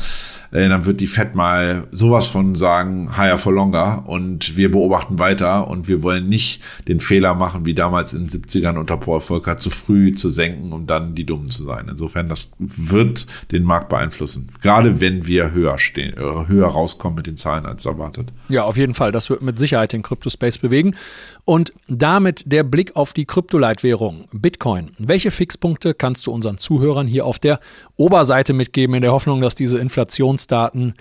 äh, 0.51 0.69
dann 0.69 0.87
wird 0.87 1.01
die 1.01 1.07
Fed 1.07 1.35
mal 1.35 1.87
sowas 1.93 2.27
von 2.27 2.57
sagen, 2.57 3.17
higher 3.17 3.39
for 3.39 3.53
longer 3.53 4.05
und 4.07 4.57
wir 4.57 4.71
beobachten 4.71 5.19
weiter 5.19 5.69
und 5.69 5.87
wir 5.87 6.03
wollen 6.03 6.29
nicht 6.29 6.61
den 6.89 6.99
Fehler 7.01 7.35
machen, 7.35 7.65
wie 7.65 7.75
damals 7.75 8.13
in 8.13 8.27
den 8.27 8.43
70ern 8.43 8.77
unter 8.77 8.97
Paul 8.97 9.21
Volcker, 9.21 9.57
zu 9.57 9.71
früh 9.71 10.13
zu 10.13 10.29
senken, 10.29 10.73
um 10.73 10.87
dann 10.87 11.15
die 11.15 11.25
Dummen 11.25 11.51
zu 11.51 11.65
sein. 11.65 11.87
Insofern, 11.89 12.29
das 12.29 12.51
wird 12.59 13.27
den 13.53 13.63
Markt 13.63 13.89
beeinflussen. 13.89 14.49
Gerade 14.61 15.01
wenn 15.01 15.27
wir 15.27 15.53
höher 15.53 15.79
stehen, 15.79 16.15
äh, 16.15 16.49
höher 16.49 16.67
rauskommen 16.67 17.17
mit 17.17 17.27
den 17.27 17.37
Zahlen 17.37 17.67
als 17.67 17.87
erwartet. 17.87 18.33
Ja, 18.49 18.65
auf 18.65 18.77
jeden 18.77 18.95
Fall. 18.95 19.13
Das 19.13 19.31
wird 19.31 19.43
mit 19.43 19.59
Sicherheit 19.59 19.93
den 19.93 20.03
Crypto-Space 20.03 20.59
bewegen. 20.59 20.97
Und 21.45 21.73
damit 21.89 22.45
der 22.47 22.65
Blick 22.65 22.97
auf 22.97 23.13
die 23.13 23.25
Kryptoleitwährung 23.25 24.29
Bitcoin. 24.41 24.91
Welche 24.99 25.31
Fixpunkte 25.31 25.95
kannst 25.95 26.27
du 26.27 26.33
unseren 26.33 26.59
Zuhörern 26.59 27.07
hier 27.07 27.27
auf 27.27 27.39
der 27.39 27.61
Oberseite 27.97 28.53
mitgeben, 28.53 28.95
in 28.95 29.03
der 29.03 29.13
Hoffnung, 29.13 29.41
dass 29.41 29.55
diese 29.55 29.79
Inflationsdaten 29.79 30.95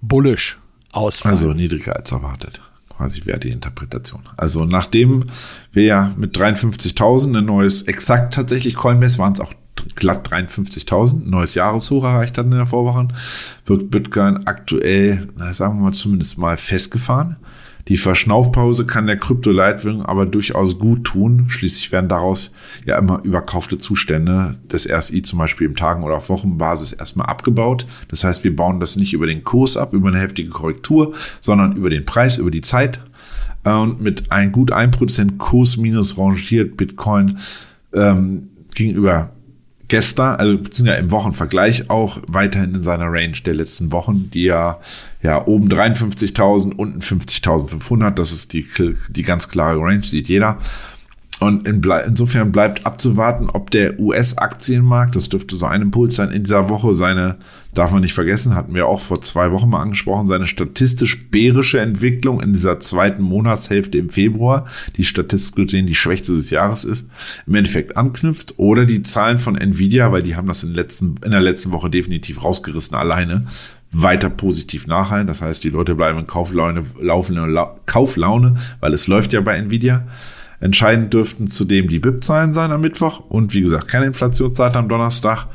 bullish 0.00 0.58
ausfallen? 0.92 1.36
Also 1.36 1.52
niedriger 1.52 1.96
als 1.96 2.12
erwartet. 2.12 2.60
Quasi 2.88 3.24
wäre 3.24 3.40
die 3.40 3.50
Interpretation. 3.50 4.28
Also 4.36 4.64
nachdem 4.64 5.24
wir 5.72 5.84
ja 5.84 6.14
mit 6.16 6.36
53.000 6.36 7.38
ein 7.38 7.44
neues, 7.44 7.82
exakt 7.82 8.34
tatsächlich 8.34 8.74
Coinbase 8.74 9.18
waren 9.18 9.32
es 9.32 9.40
auch 9.40 9.54
glatt 9.94 10.28
53.000, 10.28 11.24
neues 11.24 11.54
Jahreshoch 11.54 12.04
erreicht 12.04 12.36
hat 12.36 12.44
in 12.44 12.50
der 12.52 12.66
Vorwoche, 12.66 13.08
wird 13.66 13.90
Bitcoin 13.90 14.46
aktuell, 14.46 15.28
na, 15.36 15.54
sagen 15.54 15.78
wir 15.78 15.84
mal 15.84 15.92
zumindest 15.92 16.38
mal 16.38 16.56
festgefahren. 16.56 17.36
Die 17.88 17.96
Verschnaufpause 17.96 18.86
kann 18.86 19.06
der 19.06 19.16
Kryptoleitwährung 19.16 20.04
aber 20.04 20.26
durchaus 20.26 20.78
gut 20.78 21.04
tun. 21.04 21.46
Schließlich 21.48 21.92
werden 21.92 22.08
daraus 22.08 22.52
ja 22.84 22.98
immer 22.98 23.20
überkaufte 23.24 23.78
Zustände 23.78 24.58
des 24.70 24.88
RSI 24.88 25.22
zum 25.22 25.38
Beispiel 25.38 25.66
im 25.66 25.76
Tagen- 25.76 26.04
oder 26.04 26.28
Wochenbasis 26.28 26.92
erstmal 26.92 27.26
abgebaut. 27.26 27.86
Das 28.08 28.24
heißt, 28.24 28.44
wir 28.44 28.54
bauen 28.54 28.80
das 28.80 28.96
nicht 28.96 29.12
über 29.12 29.26
den 29.26 29.44
Kurs 29.44 29.76
ab, 29.76 29.92
über 29.92 30.08
eine 30.08 30.20
heftige 30.20 30.50
Korrektur, 30.50 31.14
sondern 31.40 31.76
über 31.76 31.90
den 31.90 32.04
Preis, 32.04 32.38
über 32.38 32.50
die 32.50 32.60
Zeit. 32.60 33.00
Und 33.64 34.00
mit 34.00 34.32
ein 34.32 34.52
gut 34.52 34.72
1% 34.72 35.36
Kursminus 35.36 36.16
rangiert 36.16 36.76
Bitcoin 36.76 37.38
ähm, 37.92 38.48
gegenüber 38.74 39.32
gestern, 39.90 40.36
also 40.36 40.56
beziehungsweise 40.56 41.00
im 41.00 41.10
Wochenvergleich 41.10 41.90
auch 41.90 42.18
weiterhin 42.26 42.74
in 42.74 42.82
seiner 42.82 43.06
Range 43.06 43.36
der 43.44 43.54
letzten 43.54 43.92
Wochen, 43.92 44.30
die 44.30 44.44
ja, 44.44 44.78
ja 45.22 45.46
oben 45.46 45.68
53.000, 45.68 46.74
unten 46.74 47.00
50.500, 47.00 48.12
das 48.12 48.32
ist 48.32 48.54
die, 48.54 48.66
die 49.08 49.22
ganz 49.22 49.48
klare 49.48 49.78
Range, 49.80 50.04
sieht 50.04 50.28
jeder. 50.28 50.58
Und 51.40 51.66
in, 51.66 51.82
insofern 52.06 52.52
bleibt 52.52 52.84
abzuwarten, 52.84 53.48
ob 53.48 53.70
der 53.70 53.98
US-Aktienmarkt, 53.98 55.16
das 55.16 55.30
dürfte 55.30 55.56
so 55.56 55.64
ein 55.64 55.80
Impuls 55.80 56.16
sein, 56.16 56.30
in 56.30 56.42
dieser 56.42 56.68
Woche 56.68 56.92
seine, 56.92 57.36
darf 57.74 57.92
man 57.92 58.02
nicht 58.02 58.12
vergessen, 58.12 58.54
hatten 58.54 58.74
wir 58.74 58.86
auch 58.86 59.00
vor 59.00 59.22
zwei 59.22 59.50
Wochen 59.50 59.70
mal 59.70 59.80
angesprochen, 59.80 60.26
seine 60.26 60.46
statistisch 60.46 61.30
bärische 61.30 61.80
Entwicklung 61.80 62.42
in 62.42 62.52
dieser 62.52 62.78
zweiten 62.78 63.22
Monatshälfte 63.22 63.96
im 63.96 64.10
Februar, 64.10 64.66
die 64.98 65.04
statistisch 65.04 65.54
gesehen 65.54 65.86
die 65.86 65.94
schwächste 65.94 66.34
des 66.34 66.50
Jahres 66.50 66.84
ist, 66.84 67.06
im 67.46 67.54
Endeffekt 67.54 67.96
anknüpft 67.96 68.58
oder 68.58 68.84
die 68.84 69.00
Zahlen 69.00 69.38
von 69.38 69.56
Nvidia, 69.56 70.12
weil 70.12 70.22
die 70.22 70.36
haben 70.36 70.46
das 70.48 70.62
in, 70.62 70.74
letzten, 70.74 71.14
in 71.24 71.30
der 71.30 71.40
letzten 71.40 71.72
Woche 71.72 71.88
definitiv 71.88 72.44
rausgerissen 72.44 72.94
alleine, 72.94 73.46
weiter 73.92 74.28
positiv 74.28 74.86
nachhallen. 74.86 75.26
Das 75.26 75.40
heißt, 75.40 75.64
die 75.64 75.70
Leute 75.70 75.94
bleiben 75.94 76.18
in 76.18 76.26
Kauflaune, 76.26 76.84
laufende 77.00 77.66
Kauflaune, 77.86 78.56
weil 78.80 78.92
es 78.92 79.06
läuft 79.06 79.32
ja 79.32 79.40
bei 79.40 79.56
Nvidia. 79.56 80.06
Entscheidend 80.60 81.14
dürften 81.14 81.50
zudem 81.50 81.88
die 81.88 81.98
BIP-Zahlen 81.98 82.52
sein 82.52 82.70
am 82.70 82.82
Mittwoch 82.82 83.20
und 83.28 83.54
wie 83.54 83.62
gesagt 83.62 83.88
keine 83.88 84.06
Inflationsseite 84.06 84.78
am 84.78 84.88
Donnerstag. 84.88 85.46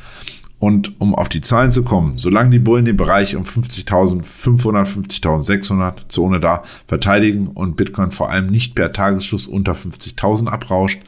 Und 0.57 0.99
um 0.99 1.13
auf 1.13 1.29
die 1.29 1.41
Zahlen 1.41 1.71
zu 1.71 1.83
kommen, 1.83 2.17
solange 2.17 2.49
die 2.49 2.59
Bullen 2.59 2.85
den 2.85 2.97
Bereich 2.97 3.35
um 3.35 3.43
50.500, 3.43 5.21
50.600 5.21 6.09
Zone 6.09 6.39
da 6.39 6.63
verteidigen 6.87 7.47
und 7.47 7.75
Bitcoin 7.75 8.11
vor 8.11 8.31
allem 8.31 8.47
nicht 8.47 8.73
per 8.73 8.91
Tagesschluss 8.91 9.47
unter 9.47 9.73
50.000 9.73 10.47
abrauscht, 10.47 11.01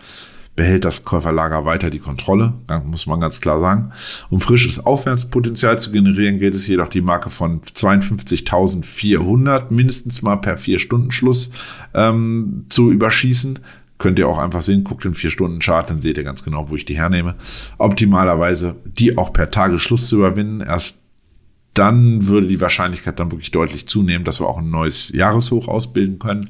behält 0.58 0.84
das 0.86 1.06
Käuferlager 1.06 1.66
weiter 1.66 1.90
die 1.90 2.00
Kontrolle, 2.00 2.54
muss 2.84 3.08
man 3.08 3.22
ganz 3.22 3.42
klar 3.42 3.60
sagen. 3.60 3.92
Um 4.30 4.42
frisches 4.42 4.86
Aufwärtspotenzial 4.86 5.80
zu 5.80 5.92
generieren, 5.92 6.40
gilt 6.40 6.56
es 6.56 6.68
jedoch 6.68 6.90
die 6.90 7.02
Marke 7.02 7.30
von 7.30 7.62
52.400 7.62 9.66
mindestens 9.70 10.22
mal 10.24 10.38
per 10.38 10.58
vier 10.58 10.80
Stunden 10.80 11.12
Schluss 11.12 11.52
ähm, 11.94 12.66
zu 12.70 12.92
überschießen. 12.92 13.60
Könnt 13.98 14.20
ihr 14.20 14.28
auch 14.28 14.38
einfach 14.38 14.62
sehen, 14.62 14.84
guckt 14.84 15.06
den 15.06 15.16
4-Stunden-Chart, 15.16 15.90
dann 15.90 16.02
seht 16.02 16.18
ihr 16.18 16.24
ganz 16.24 16.44
genau, 16.44 16.70
wo 16.70 16.76
ich 16.76 16.86
die 16.86 16.98
hernehme. 16.98 17.34
Optimalerweise 17.78 18.76
die 18.86 19.18
auch 19.18 19.34
per 19.34 19.50
Tagesschluss 19.50 20.08
zu 20.08 20.18
überwinden. 20.18 20.62
Erst 20.62 21.02
dann 21.74 22.28
würde 22.28 22.46
die 22.48 22.62
Wahrscheinlichkeit 22.62 23.20
dann 23.20 23.32
wirklich 23.32 23.52
deutlich 23.52 23.88
zunehmen, 23.88 24.26
dass 24.26 24.42
wir 24.42 24.48
auch 24.48 24.58
ein 24.58 24.72
neues 24.72 25.10
Jahreshoch 25.10 25.68
ausbilden 25.68 26.18
können. 26.18 26.50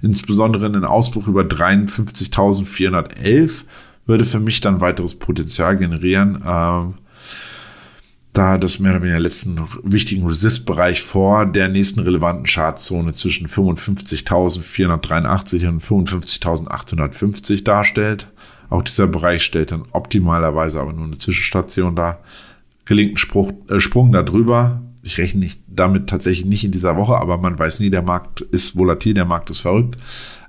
Insbesondere 0.00 0.64
ein 0.66 0.84
Ausbruch 0.84 1.28
über 1.28 1.42
53.411 1.42 3.64
würde 4.06 4.24
für 4.24 4.40
mich 4.40 4.60
dann 4.60 4.80
weiteres 4.80 5.14
Potenzial 5.14 5.76
generieren. 5.76 6.42
Ähm, 6.46 6.94
da 8.32 8.56
das 8.56 8.78
mehr 8.78 8.92
oder 8.92 9.02
weniger 9.02 9.20
letzten 9.20 9.60
wichtigen 9.82 10.26
Resist-Bereich 10.26 11.02
vor 11.02 11.44
der 11.44 11.68
nächsten 11.68 12.00
relevanten 12.00 12.46
Chartzone 12.46 13.12
zwischen 13.12 13.46
55.483 13.46 15.68
und 15.68 15.82
55.850 15.82 17.62
darstellt. 17.62 18.28
Auch 18.70 18.82
dieser 18.82 19.06
Bereich 19.06 19.42
stellt 19.42 19.70
dann 19.70 19.82
optimalerweise 19.92 20.80
aber 20.80 20.94
nur 20.94 21.04
eine 21.04 21.18
Zwischenstation 21.18 21.94
dar. 21.94 22.20
Gelingt 22.86 23.12
ein 23.14 23.18
Spruch, 23.18 23.52
äh, 23.68 23.80
Sprung 23.80 24.12
darüber. 24.12 24.80
Ich 25.02 25.18
rechne 25.18 25.40
nicht 25.40 25.62
damit 25.66 26.08
tatsächlich 26.08 26.46
nicht 26.46 26.64
in 26.64 26.70
dieser 26.70 26.96
Woche, 26.96 27.16
aber 27.16 27.38
man 27.38 27.58
weiß 27.58 27.80
nie, 27.80 27.90
der 27.90 28.02
Markt 28.02 28.40
ist 28.40 28.76
volatil, 28.76 29.14
der 29.14 29.24
Markt 29.24 29.50
ist 29.50 29.60
verrückt 29.60 29.96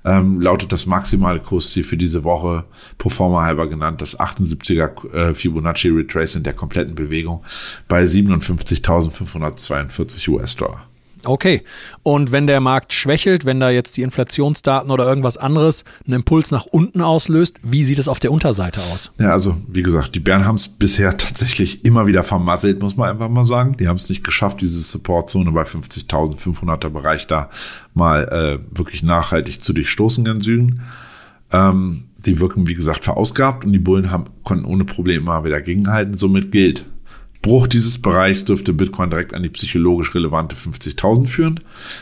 ähm, 0.05 0.39
lautet 0.41 0.71
das 0.71 0.85
maximale 0.85 1.39
Kursziel 1.39 1.83
für 1.83 1.97
diese 1.97 2.23
Woche 2.23 2.65
pro 2.97 3.09
forma 3.09 3.43
halber 3.43 3.67
genannt, 3.67 4.01
das 4.01 4.17
78er 4.19 5.13
äh, 5.13 5.33
Fibonacci 5.33 5.89
Retracement 5.89 6.45
der 6.45 6.53
kompletten 6.53 6.93
Bewegung 6.95 7.43
bei 7.87 8.03
57.542 8.03 10.29
US-Dollar. 10.29 10.85
Okay. 11.25 11.63
Und 12.03 12.31
wenn 12.31 12.47
der 12.47 12.59
Markt 12.59 12.93
schwächelt, 12.93 13.45
wenn 13.45 13.59
da 13.59 13.69
jetzt 13.69 13.97
die 13.97 14.01
Inflationsdaten 14.01 14.91
oder 14.91 15.07
irgendwas 15.07 15.37
anderes 15.37 15.85
einen 16.05 16.15
Impuls 16.15 16.51
nach 16.51 16.65
unten 16.65 17.01
auslöst, 17.01 17.59
wie 17.63 17.83
sieht 17.83 17.99
es 17.99 18.07
auf 18.07 18.19
der 18.19 18.31
Unterseite 18.31 18.81
aus? 18.93 19.11
Ja, 19.19 19.31
also 19.31 19.55
wie 19.67 19.83
gesagt, 19.83 20.15
die 20.15 20.19
Bären 20.19 20.45
haben 20.45 20.55
es 20.55 20.67
bisher 20.67 21.17
tatsächlich 21.17 21.85
immer 21.85 22.07
wieder 22.07 22.23
vermasselt, 22.23 22.81
muss 22.81 22.97
man 22.97 23.09
einfach 23.09 23.29
mal 23.29 23.45
sagen. 23.45 23.77
Die 23.77 23.87
haben 23.87 23.97
es 23.97 24.09
nicht 24.09 24.23
geschafft, 24.23 24.61
diese 24.61 24.81
Supportzone 24.81 25.51
bei 25.51 25.63
50.500er 25.63 26.89
Bereich 26.89 27.27
da 27.27 27.49
mal 27.93 28.23
äh, 28.23 28.77
wirklich 28.77 29.03
nachhaltig 29.03 29.63
zu 29.63 29.73
durchstoßen 29.73 30.25
in 30.25 30.41
Süden. 30.41 30.81
Ähm, 31.51 32.05
die 32.25 32.39
wirken, 32.39 32.67
wie 32.67 32.73
gesagt, 32.73 33.05
verausgabt 33.05 33.65
und 33.65 33.73
die 33.73 33.79
Bullen 33.79 34.11
haben, 34.11 34.25
konnten 34.43 34.65
ohne 34.65 34.85
Probleme 34.85 35.25
mal 35.25 35.43
wieder 35.43 35.61
gegenhalten. 35.61 36.17
Somit 36.17 36.51
gilt, 36.51 36.85
Bruch 37.43 37.67
dieses 37.67 38.01
Bereichs 38.01 38.45
dürfte 38.45 38.71
Bitcoin 38.71 39.09
direkt 39.09 39.33
an 39.33 39.43
die 39.43 39.49
psychologisch 39.49 40.15
relevante 40.15 40.55
50.000 40.55 41.27
führen. 41.27 41.59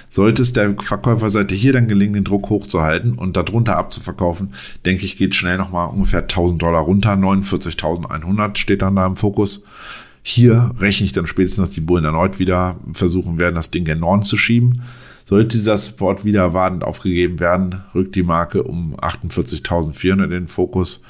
Sollte 0.09 0.43
es 0.43 0.53
der 0.53 0.75
Verkäuferseite 0.79 1.55
hier 1.55 1.73
dann 1.73 1.87
gelingen, 1.87 2.13
den 2.13 2.23
Druck 2.23 2.49
hochzuhalten 2.49 3.15
und 3.15 3.35
darunter 3.35 3.75
abzuverkaufen, 3.75 4.53
denke 4.85 5.03
ich, 5.03 5.17
geht 5.17 5.33
schnell 5.33 5.57
nochmal 5.57 5.89
ungefähr 5.89 6.21
1000 6.21 6.61
Dollar 6.61 6.81
runter. 6.81 7.13
49.100 7.13 8.55
steht 8.55 8.83
dann 8.83 8.95
da 8.95 9.05
im 9.07 9.15
Fokus. 9.15 9.63
Hier 10.21 10.75
rechne 10.79 11.07
ich 11.07 11.13
dann 11.13 11.25
spätestens, 11.25 11.69
dass 11.69 11.75
die 11.75 11.81
Bullen 11.81 12.05
erneut 12.05 12.37
wieder 12.37 12.75
versuchen 12.93 13.39
werden, 13.39 13.55
das 13.55 13.71
Dgen 13.71 13.99
Norden 13.99 14.21
zu 14.21 14.37
schieben. 14.37 14.83
Sollte 15.25 15.57
dieser 15.57 15.75
Support 15.75 16.23
wieder 16.23 16.53
wartend 16.53 16.83
aufgegeben 16.83 17.39
werden, 17.39 17.81
rückt 17.95 18.15
die 18.15 18.21
Marke 18.21 18.61
um 18.61 18.95
48.400 18.97 20.23
in 20.25 20.29
den 20.29 20.47
Fokus. 20.47 21.01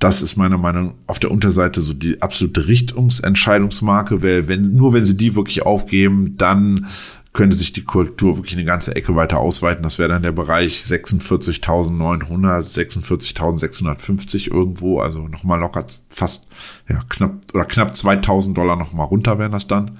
Das 0.00 0.22
ist 0.22 0.36
meiner 0.36 0.58
Meinung 0.58 0.86
nach 0.86 0.94
auf 1.06 1.18
der 1.18 1.30
Unterseite 1.30 1.82
so 1.82 1.92
die 1.92 2.22
absolute 2.22 2.66
Richtungsentscheidungsmarke, 2.66 4.22
weil 4.22 4.48
wenn, 4.48 4.74
nur 4.74 4.94
wenn 4.94 5.04
sie 5.04 5.16
die 5.16 5.36
wirklich 5.36 5.62
aufgeben, 5.62 6.38
dann 6.38 6.86
könnte 7.32 7.56
sich 7.56 7.72
die 7.72 7.84
Korrektur 7.84 8.36
wirklich 8.36 8.54
eine 8.54 8.64
ganze 8.64 8.96
Ecke 8.96 9.14
weiter 9.14 9.38
ausweiten. 9.38 9.82
Das 9.82 9.98
wäre 9.98 10.08
dann 10.08 10.22
der 10.22 10.32
Bereich 10.32 10.82
46.900, 10.84 12.30
46.650 12.30 14.52
irgendwo, 14.52 15.00
also 15.00 15.28
nochmal 15.28 15.60
locker 15.60 15.84
fast, 16.08 16.48
ja, 16.88 17.00
knapp, 17.08 17.34
oder 17.54 17.66
knapp 17.66 17.94
2000 17.94 18.56
Dollar 18.56 18.76
nochmal 18.76 19.06
runter 19.06 19.38
wären 19.38 19.52
das 19.52 19.66
dann. 19.66 19.98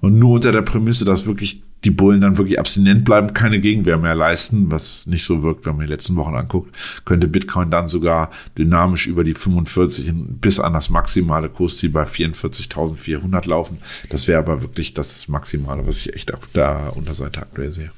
Und 0.00 0.18
nur 0.18 0.36
unter 0.36 0.50
der 0.50 0.62
Prämisse, 0.62 1.04
dass 1.04 1.26
wirklich 1.26 1.62
die 1.84 1.90
Bullen 1.90 2.20
dann 2.20 2.38
wirklich 2.38 2.58
abstinent 2.58 3.04
bleiben, 3.04 3.32
keine 3.34 3.60
Gegenwehr 3.60 3.96
mehr 3.96 4.14
leisten, 4.14 4.70
was 4.70 5.06
nicht 5.06 5.24
so 5.24 5.42
wirkt, 5.42 5.66
wenn 5.66 5.76
man 5.76 5.86
die 5.86 5.92
letzten 5.92 6.16
Wochen 6.16 6.34
anguckt, 6.34 6.74
könnte 7.04 7.28
Bitcoin 7.28 7.70
dann 7.70 7.88
sogar 7.88 8.30
dynamisch 8.58 9.06
über 9.06 9.24
die 9.24 9.34
45 9.34 10.12
bis 10.40 10.58
an 10.58 10.72
das 10.72 10.90
maximale 10.90 11.48
Kursziel 11.48 11.90
bei 11.90 12.04
44.400 12.04 13.48
laufen. 13.48 13.78
Das 14.10 14.26
wäre 14.26 14.38
aber 14.38 14.62
wirklich 14.62 14.94
das 14.94 15.28
Maximale, 15.28 15.86
was 15.86 15.98
ich 16.00 16.14
echt 16.14 16.34
auf 16.34 16.48
der 16.54 16.92
Unterseite 16.96 17.42
aktuell 17.42 17.70
sehe. 17.70 17.92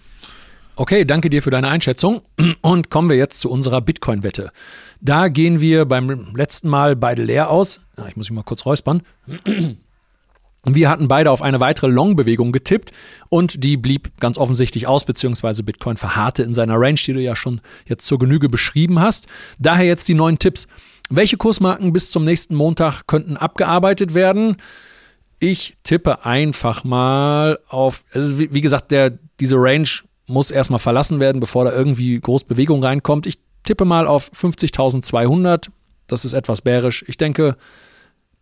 Okay, 0.76 1.04
danke 1.04 1.28
dir 1.28 1.42
für 1.42 1.50
deine 1.50 1.68
Einschätzung. 1.68 2.20
Und 2.60 2.88
kommen 2.88 3.08
wir 3.08 3.16
jetzt 3.16 3.40
zu 3.40 3.50
unserer 3.50 3.80
Bitcoin-Wette. 3.80 4.52
Da 5.00 5.26
gehen 5.28 5.60
wir 5.60 5.86
beim 5.86 6.36
letzten 6.36 6.68
Mal 6.68 6.94
beide 6.94 7.24
leer 7.24 7.50
aus. 7.50 7.80
Ich 8.08 8.16
muss 8.16 8.30
mich 8.30 8.36
mal 8.36 8.44
kurz 8.44 8.64
räuspern. 8.64 9.02
Wir 10.66 10.90
hatten 10.90 11.06
beide 11.06 11.30
auf 11.30 11.40
eine 11.40 11.60
weitere 11.60 11.86
Long-Bewegung 11.86 12.50
getippt 12.50 12.90
und 13.28 13.62
die 13.62 13.76
blieb 13.76 14.18
ganz 14.18 14.38
offensichtlich 14.38 14.86
aus, 14.86 15.04
beziehungsweise 15.04 15.62
Bitcoin 15.62 15.96
verharrte 15.96 16.42
in 16.42 16.52
seiner 16.52 16.74
Range, 16.80 16.98
die 16.98 17.12
du 17.12 17.20
ja 17.20 17.36
schon 17.36 17.60
jetzt 17.86 18.06
zur 18.06 18.18
Genüge 18.18 18.48
beschrieben 18.48 19.00
hast. 19.00 19.28
Daher 19.58 19.86
jetzt 19.86 20.08
die 20.08 20.14
neuen 20.14 20.38
Tipps. 20.38 20.66
Welche 21.10 21.36
Kursmarken 21.36 21.92
bis 21.92 22.10
zum 22.10 22.24
nächsten 22.24 22.54
Montag 22.54 23.06
könnten 23.06 23.36
abgearbeitet 23.36 24.14
werden? 24.14 24.56
Ich 25.38 25.76
tippe 25.84 26.24
einfach 26.26 26.82
mal 26.82 27.60
auf, 27.68 28.04
also 28.12 28.40
wie, 28.40 28.60
gesagt, 28.60 28.90
der, 28.90 29.16
diese 29.38 29.56
Range 29.56 29.88
muss 30.26 30.50
erstmal 30.50 30.80
verlassen 30.80 31.20
werden, 31.20 31.40
bevor 31.40 31.64
da 31.64 31.72
irgendwie 31.72 32.18
groß 32.20 32.44
Bewegung 32.44 32.82
reinkommt. 32.82 33.26
Ich 33.26 33.38
tippe 33.62 33.84
mal 33.84 34.06
auf 34.06 34.30
50.200. 34.32 35.68
Das 36.08 36.24
ist 36.24 36.32
etwas 36.32 36.62
bärisch. 36.62 37.04
Ich 37.06 37.16
denke, 37.16 37.56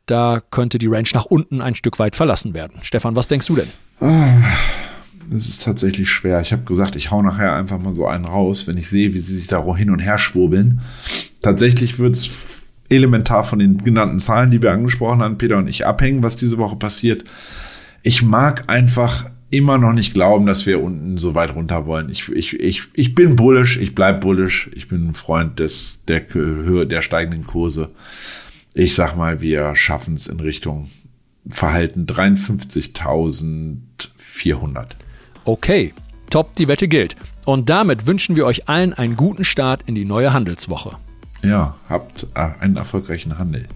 da 0.07 0.41
könnte 0.51 0.79
die 0.79 0.87
Range 0.87 1.09
nach 1.15 1.27
unten 1.27 1.61
ein 1.61 1.75
Stück 1.75 1.99
weit 1.99 2.17
verlassen 2.17 2.55
werden. 2.55 2.79
Stefan, 2.83 3.17
was 3.17 3.29
denkst 3.29 3.47
du 3.47 3.57
denn? 3.57 3.69
Das 5.31 5.49
ist 5.49 5.65
tatsächlich 5.65 6.09
schwer. 6.09 6.41
Ich 6.41 6.53
habe 6.53 6.63
gesagt, 6.63 6.97
ich 6.97 7.11
hau 7.11 7.23
nachher 7.23 7.55
einfach 7.55 7.79
mal 7.79 7.95
so 7.95 8.07
einen 8.07 8.25
raus, 8.25 8.67
wenn 8.67 8.77
ich 8.77 8.89
sehe, 8.89 9.13
wie 9.15 9.19
sie 9.19 9.37
sich 9.37 9.49
da 9.49 9.65
hin 9.75 9.91
und 9.91 9.99
her 9.99 10.19
schwurbeln. 10.19 10.81
Tatsächlich 11.43 11.99
wird 11.99 12.15
es 12.15 12.69
elementar 12.89 13.43
von 13.43 13.59
den 13.59 13.79
genannten 13.79 14.21
Zahlen, 14.21 14.53
die 14.53 14.63
wir 14.63 14.73
angesprochen 14.73 15.21
haben, 15.21 15.39
Peter 15.39 15.59
und 15.59 15.69
ich, 15.69 15.85
abhängen, 15.87 16.23
was 16.23 16.37
diese 16.37 16.59
Woche 16.59 16.77
passiert. 16.77 17.25
Ich 18.03 18.23
mag 18.23 18.65
einfach 18.69 19.29
immer 19.51 19.79
noch 19.79 19.93
nicht 19.93 20.15
glauben, 20.15 20.47
dass 20.47 20.67
wir 20.67 20.83
unten 20.83 21.19
so 21.19 21.35
weit 21.35 21.55
runter 21.55 21.87
wollen. 21.87 22.09
Ich, 22.11 22.29
ich, 22.29 22.59
ich, 22.61 22.83
ich 22.95 23.15
bin 23.15 23.35
bullish, 23.35 23.79
ich 23.79 23.95
bleib 23.95 24.21
bullish, 24.21 24.71
ich 24.75 24.87
bin 24.87 25.09
ein 25.09 25.15
Freund 25.15 25.59
des, 25.59 25.99
der 26.07 26.21
der 26.21 27.03
steigenden 27.03 27.47
Kurse 27.47 27.91
ich 28.77 28.95
sag 28.95 29.17
mal, 29.17 29.41
wir 29.41 29.75
schaffen 29.75 30.15
es 30.17 30.27
in 30.27 30.39
Richtung 30.39 30.91
Verhalten 31.49 32.05
53.400. 32.05 34.87
Okay, 35.47 35.95
top, 36.29 36.55
die 36.57 36.69
Wette 36.69 36.87
gilt. 36.87 37.17
Und 37.47 37.71
damit 37.71 38.07
wünschen 38.07 38.37
wir 38.37 38.45
euch 38.45 38.69
allen 38.69 38.93
einen 38.93 39.17
guten 39.17 39.45
Start 39.45 39.85
in 39.87 39.95
die 39.95 40.05
neue 40.05 40.35
Handelswoche. 40.35 40.99
Ja, 41.43 41.77
habt 41.89 42.27
äh, 42.35 42.51
einen 42.61 42.77
erfolgreichen 42.77 43.39
Handel. 43.39 43.67